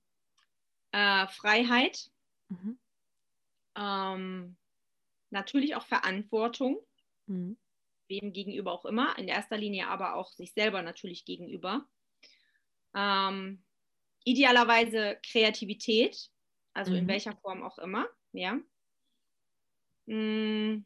[0.92, 2.10] äh, Freiheit,
[2.50, 2.80] mhm.
[3.76, 4.58] ähm,
[5.30, 6.80] natürlich auch Verantwortung.
[7.28, 7.58] Mhm
[8.10, 11.88] wem gegenüber auch immer, in erster Linie aber auch sich selber natürlich gegenüber.
[12.96, 13.64] Ähm,
[14.24, 16.30] idealerweise Kreativität,
[16.74, 16.98] also mhm.
[16.98, 18.60] in welcher Form auch immer, ja.
[20.06, 20.84] Mm,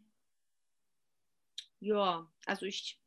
[1.80, 3.01] ja, also ich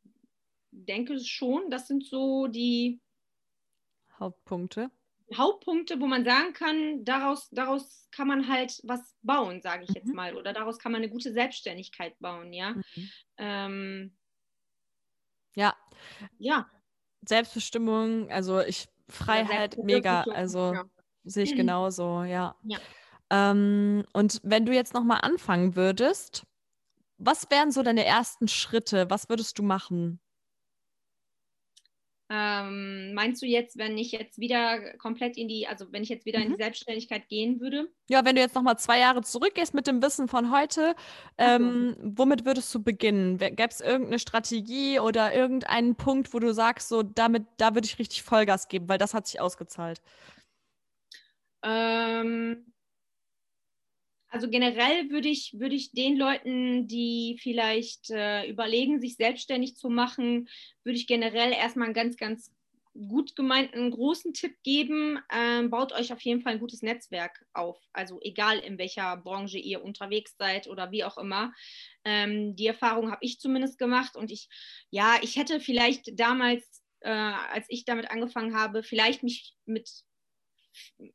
[0.71, 3.01] denke schon, das sind so die
[4.19, 4.91] Hauptpunkte.
[5.35, 9.95] Hauptpunkte, wo man sagen kann, daraus, daraus kann man halt was bauen, sage ich mhm.
[9.95, 12.71] jetzt mal, oder daraus kann man eine gute Selbstständigkeit bauen, ja.
[12.71, 13.09] Mhm.
[13.37, 14.17] Ähm,
[15.55, 15.75] ja.
[16.37, 16.69] Ja.
[17.27, 20.85] Selbstbestimmung, also ich, Freiheit, mega, also ja.
[21.23, 22.55] sehe ich genauso, ja.
[22.63, 22.79] ja.
[23.29, 26.45] Ähm, und wenn du jetzt nochmal anfangen würdest,
[27.17, 29.09] was wären so deine ersten Schritte?
[29.09, 30.19] Was würdest du machen?
[32.29, 36.25] Ähm, meinst du jetzt, wenn ich jetzt wieder komplett in die, also wenn ich jetzt
[36.25, 36.43] wieder mhm.
[36.43, 36.63] in die mhm.
[36.63, 37.87] Selbstständigkeit gehen würde?
[38.09, 40.93] Ja, wenn du jetzt nochmal zwei Jahre zurückgehst mit dem Wissen von heute,
[41.37, 41.95] ähm, mhm.
[42.17, 43.37] womit würdest du beginnen?
[43.37, 47.97] Gäbe es irgendeine Strategie oder irgendeinen Punkt, wo du sagst, so damit, da würde ich
[47.97, 50.01] richtig Vollgas geben, weil das hat sich ausgezahlt?
[51.63, 52.73] Ähm,
[54.29, 59.89] also generell würde ich, würde ich den Leuten, die vielleicht äh, überlegen, sich selbstständig zu
[59.89, 60.49] machen,
[60.83, 62.51] würde ich generell erstmal einen ganz, ganz
[62.97, 65.19] gut gemeinten großen Tipp geben.
[65.31, 67.79] Ähm, baut euch auf jeden Fall ein gutes Netzwerk auf.
[67.93, 71.53] Also egal in welcher Branche ihr unterwegs seid oder wie auch immer.
[72.03, 74.49] Ähm, die Erfahrung habe ich zumindest gemacht und ich,
[74.89, 79.89] ja, ich hätte vielleicht damals, äh, als ich damit angefangen habe, vielleicht mich mit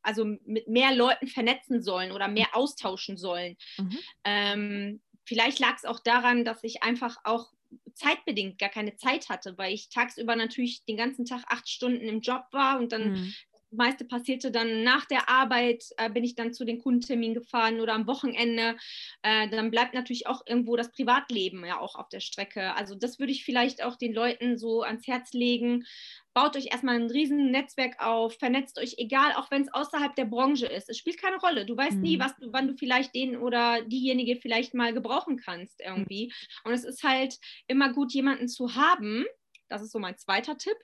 [0.01, 3.57] also mit mehr Leuten vernetzen sollen oder mehr austauschen sollen.
[3.77, 3.99] Mhm.
[4.23, 7.51] Ähm, vielleicht lag es auch daran, dass ich einfach auch
[7.95, 12.21] zeitbedingt gar keine Zeit hatte, weil ich tagsüber natürlich den ganzen Tag acht Stunden im
[12.21, 13.33] Job war und dann mhm.
[13.75, 17.93] Meiste passierte dann nach der Arbeit, äh, bin ich dann zu den Kundenterminen gefahren oder
[17.93, 18.77] am Wochenende.
[19.21, 22.75] Äh, dann bleibt natürlich auch irgendwo das Privatleben ja auch auf der Strecke.
[22.75, 25.85] Also das würde ich vielleicht auch den Leuten so ans Herz legen,
[26.33, 30.25] baut euch erstmal ein riesen Netzwerk auf, vernetzt euch, egal, auch wenn es außerhalb der
[30.25, 30.89] Branche ist.
[30.89, 31.65] Es spielt keine Rolle.
[31.65, 32.01] Du weißt mhm.
[32.01, 36.27] nie, was du, wann du vielleicht den oder diejenige vielleicht mal gebrauchen kannst irgendwie.
[36.27, 36.31] Mhm.
[36.69, 39.25] Und es ist halt immer gut, jemanden zu haben.
[39.73, 40.77] Das ist so mein zweiter Tipp,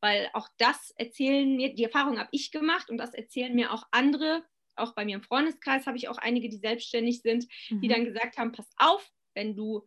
[0.00, 3.84] weil auch das erzählen mir, die Erfahrung habe ich gemacht und das erzählen mir auch
[3.90, 4.44] andere.
[4.76, 7.80] Auch bei mir im Freundeskreis habe ich auch einige, die selbstständig sind, mhm.
[7.80, 9.84] die dann gesagt haben, pass auf, wenn du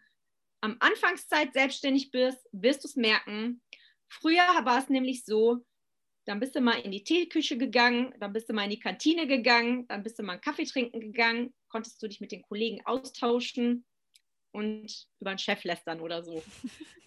[0.61, 3.61] am Anfangszeit selbstständig bist, wirst du es merken,
[4.09, 5.65] Früher war es nämlich so,
[6.25, 9.27] dann bist du mal in die Teeküche gegangen, dann bist du mal in die Kantine
[9.27, 12.85] gegangen, dann bist du mal einen Kaffee trinken gegangen, konntest du dich mit den Kollegen
[12.85, 13.85] austauschen
[14.51, 16.43] und über einen Chef lästern oder so.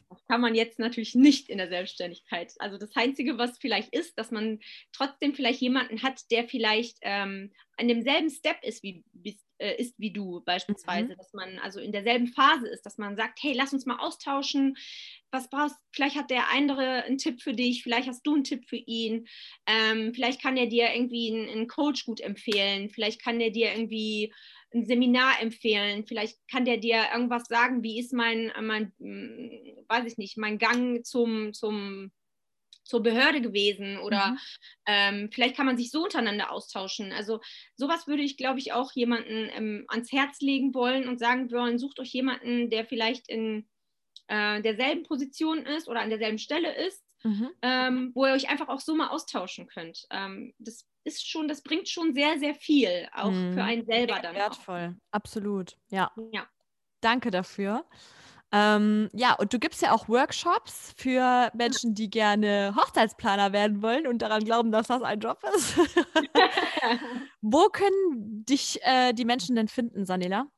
[0.08, 2.52] Das kann man jetzt natürlich nicht in der Selbstständigkeit.
[2.58, 4.60] Also das Einzige, was vielleicht ist, dass man
[4.92, 9.04] trotzdem vielleicht jemanden hat, der vielleicht ähm, an demselben Step ist wie,
[9.62, 11.16] äh, ist wie du beispielsweise, mhm.
[11.16, 14.76] dass man also in derselben Phase ist, dass man sagt, hey, lass uns mal austauschen,
[15.30, 18.64] was brauchst, vielleicht hat der andere einen Tipp für dich, vielleicht hast du einen Tipp
[18.68, 19.26] für ihn,
[19.66, 23.72] ähm, vielleicht kann er dir irgendwie einen, einen Coach gut empfehlen, vielleicht kann der dir
[23.72, 24.32] irgendwie
[24.74, 30.10] ein Seminar empfehlen, vielleicht kann der dir irgendwas sagen, wie ist mein, mein hm, weiß
[30.10, 32.10] ich nicht, mein Gang zum, zum
[32.84, 34.38] zur Behörde gewesen oder mhm.
[34.86, 37.12] ähm, vielleicht kann man sich so untereinander austauschen.
[37.12, 37.40] Also
[37.76, 41.78] sowas würde ich, glaube ich, auch jemanden ähm, ans Herz legen wollen und sagen wollen,
[41.78, 43.68] sucht euch jemanden, der vielleicht in
[44.28, 47.50] äh, derselben Position ist oder an derselben Stelle ist, mhm.
[47.62, 50.06] ähm, wo ihr euch einfach auch so mal austauschen könnt.
[50.10, 53.54] Ähm, das ist schon, das bringt schon sehr, sehr viel, auch mhm.
[53.54, 54.34] für einen selber dann.
[54.34, 55.12] Wertvoll, auch.
[55.12, 56.12] absolut, ja.
[56.32, 56.46] ja.
[57.00, 57.84] Danke dafür.
[58.52, 64.06] Ähm, ja, und du gibst ja auch Workshops für Menschen, die gerne Hochzeitsplaner werden wollen
[64.06, 65.78] und daran glauben, dass das ein Job ist.
[67.40, 70.48] Wo können dich äh, die Menschen denn finden, Sanela?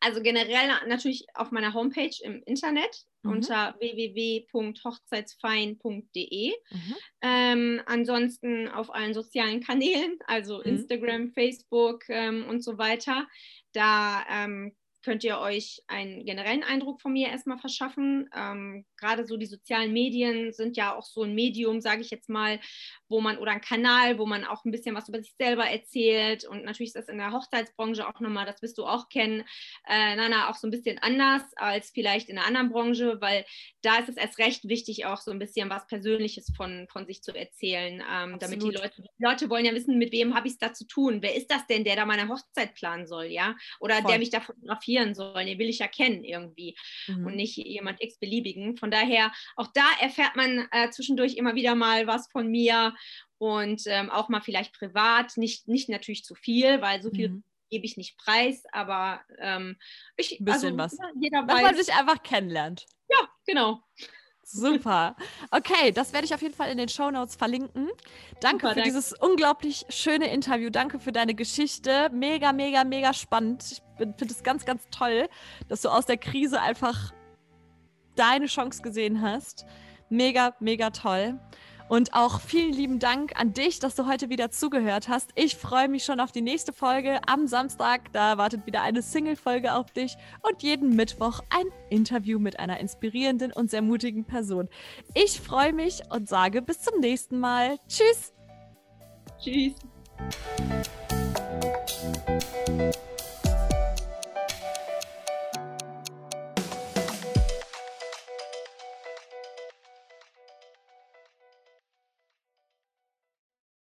[0.00, 3.32] Also generell natürlich auf meiner Homepage im Internet mhm.
[3.32, 6.50] unter www.hochzeitsfein.de.
[6.50, 6.94] Mhm.
[7.22, 10.64] Ähm, ansonsten auf allen sozialen Kanälen, also mhm.
[10.64, 13.26] Instagram, Facebook ähm, und so weiter.
[13.72, 14.76] Da ähm,
[15.06, 18.28] könnt ihr euch einen generellen Eindruck von mir erstmal verschaffen.
[18.34, 22.28] Ähm, Gerade so die sozialen Medien sind ja auch so ein Medium, sage ich jetzt
[22.28, 22.58] mal,
[23.08, 26.44] wo man oder ein Kanal, wo man auch ein bisschen was über sich selber erzählt.
[26.44, 29.44] Und natürlich ist das in der Hochzeitsbranche auch nochmal, das wirst du auch kennen,
[29.88, 33.44] äh, Nana, auch so ein bisschen anders als vielleicht in einer anderen Branche, weil
[33.82, 37.22] da ist es erst recht wichtig, auch so ein bisschen was Persönliches von, von sich
[37.22, 40.54] zu erzählen, ähm, damit die Leute, die Leute wollen ja wissen, mit wem habe ich
[40.54, 41.22] es da zu tun?
[41.22, 43.54] Wer ist das denn, der da meine Hochzeit planen soll, ja?
[43.80, 44.10] Oder Voll.
[44.10, 45.46] der mich da fotografieren sollen.
[45.46, 46.76] Den will ich ja kennen irgendwie
[47.06, 47.26] mhm.
[47.26, 48.76] und nicht jemand x-beliebigen.
[48.76, 52.94] Von daher, auch da erfährt man äh, zwischendurch immer wieder mal was von mir
[53.38, 57.44] und ähm, auch mal vielleicht privat, nicht, nicht natürlich zu viel, weil so viel mhm.
[57.70, 59.76] gebe ich nicht preis, aber ähm,
[60.16, 61.12] ich, ein bisschen also, was.
[61.20, 62.86] Jeder weiß, Dass man sich einfach kennenlernt.
[63.10, 63.82] Ja, genau.
[64.48, 65.16] Super.
[65.50, 67.88] Okay, das werde ich auf jeden Fall in den Show Notes verlinken.
[68.40, 68.82] Danke Super, für danke.
[68.84, 70.70] dieses unglaublich schöne Interview.
[70.70, 72.10] Danke für deine Geschichte.
[72.12, 73.64] Mega, mega, mega spannend.
[73.72, 75.28] Ich finde es ganz, ganz toll,
[75.68, 77.12] dass du aus der Krise einfach
[78.14, 79.66] deine Chance gesehen hast.
[80.10, 81.40] Mega, mega toll.
[81.88, 85.30] Und auch vielen lieben Dank an dich, dass du heute wieder zugehört hast.
[85.34, 88.12] Ich freue mich schon auf die nächste Folge am Samstag.
[88.12, 93.52] Da wartet wieder eine Single-Folge auf dich und jeden Mittwoch ein Interview mit einer inspirierenden
[93.52, 94.68] und sehr mutigen Person.
[95.14, 97.78] Ich freue mich und sage bis zum nächsten Mal.
[97.88, 98.32] Tschüss.
[99.38, 99.74] Tschüss.